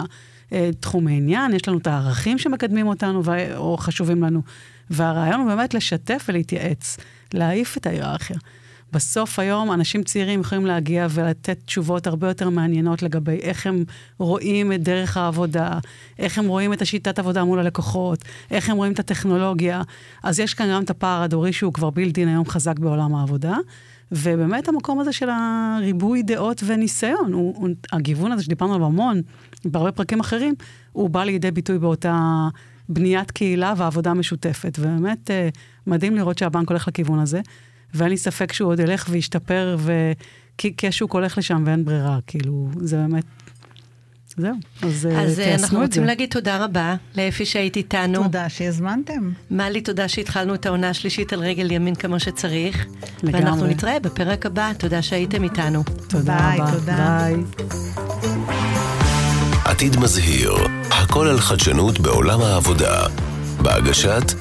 תחום 0.79 1.07
העניין, 1.07 1.53
יש 1.53 1.67
לנו 1.67 1.77
את 1.77 1.87
הערכים 1.87 2.37
שמקדמים 2.37 2.87
אותנו 2.87 3.23
או 3.55 3.77
חשובים 3.77 4.23
לנו. 4.23 4.41
והרעיון 4.89 5.39
הוא 5.39 5.47
באמת 5.47 5.73
לשתף 5.73 6.25
ולהתייעץ, 6.29 6.97
להעיף 7.33 7.77
את 7.77 7.85
ההיררכיה. 7.85 8.37
בסוף 8.91 9.39
היום 9.39 9.71
אנשים 9.71 10.03
צעירים 10.03 10.41
יכולים 10.41 10.65
להגיע 10.65 11.07
ולתת 11.09 11.59
תשובות 11.65 12.07
הרבה 12.07 12.27
יותר 12.27 12.49
מעניינות 12.49 13.03
לגבי 13.03 13.39
איך 13.41 13.67
הם 13.67 13.83
רואים 14.17 14.73
את 14.73 14.83
דרך 14.83 15.17
העבודה, 15.17 15.79
איך 16.19 16.37
הם 16.37 16.47
רואים 16.47 16.73
את 16.73 16.81
השיטת 16.81 17.19
עבודה 17.19 17.43
מול 17.43 17.59
הלקוחות, 17.59 18.19
איך 18.51 18.69
הם 18.69 18.77
רואים 18.77 18.91
את 18.93 18.99
הטכנולוגיה. 18.99 19.81
אז 20.23 20.39
יש 20.39 20.53
כאן 20.53 20.67
גם 20.71 20.83
את 20.83 20.89
הפער 20.89 21.21
הדורי 21.21 21.53
שהוא 21.53 21.73
כבר 21.73 21.89
בילדין 21.89 22.27
היום 22.27 22.45
חזק 22.45 22.79
בעולם 22.79 23.15
העבודה. 23.15 23.57
ובאמת 24.11 24.67
המקום 24.67 24.99
הזה 24.99 25.13
של 25.13 25.29
הריבוי 25.29 26.23
דעות 26.23 26.63
וניסיון, 26.65 27.33
הוא, 27.33 27.55
הוא, 27.57 27.69
הגיוון 27.91 28.31
הזה 28.31 28.43
שדיברנו 28.43 28.75
עליו 28.75 28.87
המון, 28.87 29.21
בהרבה 29.65 29.91
פרקים 29.91 30.19
אחרים, 30.19 30.55
הוא 30.91 31.09
בא 31.09 31.23
לידי 31.23 31.51
ביטוי 31.51 31.79
באותה 31.79 32.47
בניית 32.89 33.31
קהילה 33.31 33.73
ועבודה 33.77 34.13
משותפת. 34.13 34.77
ובאמת 34.79 35.31
אה, 35.31 35.49
מדהים 35.87 36.15
לראות 36.15 36.37
שהבנק 36.37 36.69
הולך 36.69 36.87
לכיוון 36.87 37.19
הזה. 37.19 37.41
ואין 37.97 38.09
לי 38.09 38.17
ספק 38.17 38.53
שהוא 38.53 38.71
עוד 38.71 38.79
ילך 38.79 39.05
וישתפר 39.09 39.77
כי, 40.57 40.73
כי 40.77 40.87
השוק 40.87 41.13
הולך 41.13 41.37
לשם 41.37 41.63
ואין 41.65 41.85
ברירה, 41.85 42.19
כאילו, 42.27 42.69
זה 42.79 42.97
באמת... 42.97 43.23
זהו, 44.37 44.53
אז, 44.81 44.89
אז 44.89 45.05
תיישמו 45.05 45.29
את 45.29 45.35
זה. 45.35 45.55
אנחנו 45.55 45.79
רוצים 45.79 46.03
להגיד 46.03 46.29
תודה 46.29 46.63
רבה 46.63 46.95
לאפי 47.15 47.45
שהיית 47.45 47.77
איתנו. 47.77 48.23
תודה 48.23 48.49
שהזמנתם. 48.49 49.31
מלי, 49.51 49.81
תודה 49.81 50.07
שהתחלנו 50.07 50.55
את 50.55 50.65
העונה 50.65 50.89
השלישית 50.89 51.33
על 51.33 51.39
רגל 51.39 51.71
ימין 51.71 51.95
כמו 51.95 52.19
שצריך. 52.19 52.85
לגמרי. 53.23 53.43
ואנחנו 53.43 53.67
נתראה 53.67 53.99
בפרק 53.99 54.45
הבא. 54.45 54.71
תודה 54.77 55.01
שהייתם 55.01 55.43
איתנו. 55.43 55.83
תודה 56.09 56.37
ביי, 56.37 56.59
רבה. 56.59 56.71
תודה. 56.71 57.19
ביי. 57.19 57.35
עתיד 59.65 59.97
מזהיר, 59.99 60.53
הכל 60.91 61.27
על 61.27 61.39
חדשנות 61.39 61.99
בעולם 61.99 62.41
העבודה. 62.41 63.05
בהגשת 63.61 64.33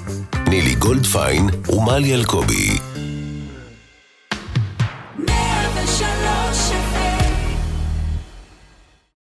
נילי 0.49 0.75
גולדפיין 0.75 1.49
ומלי 1.69 2.15
אלקובי. 2.15 2.96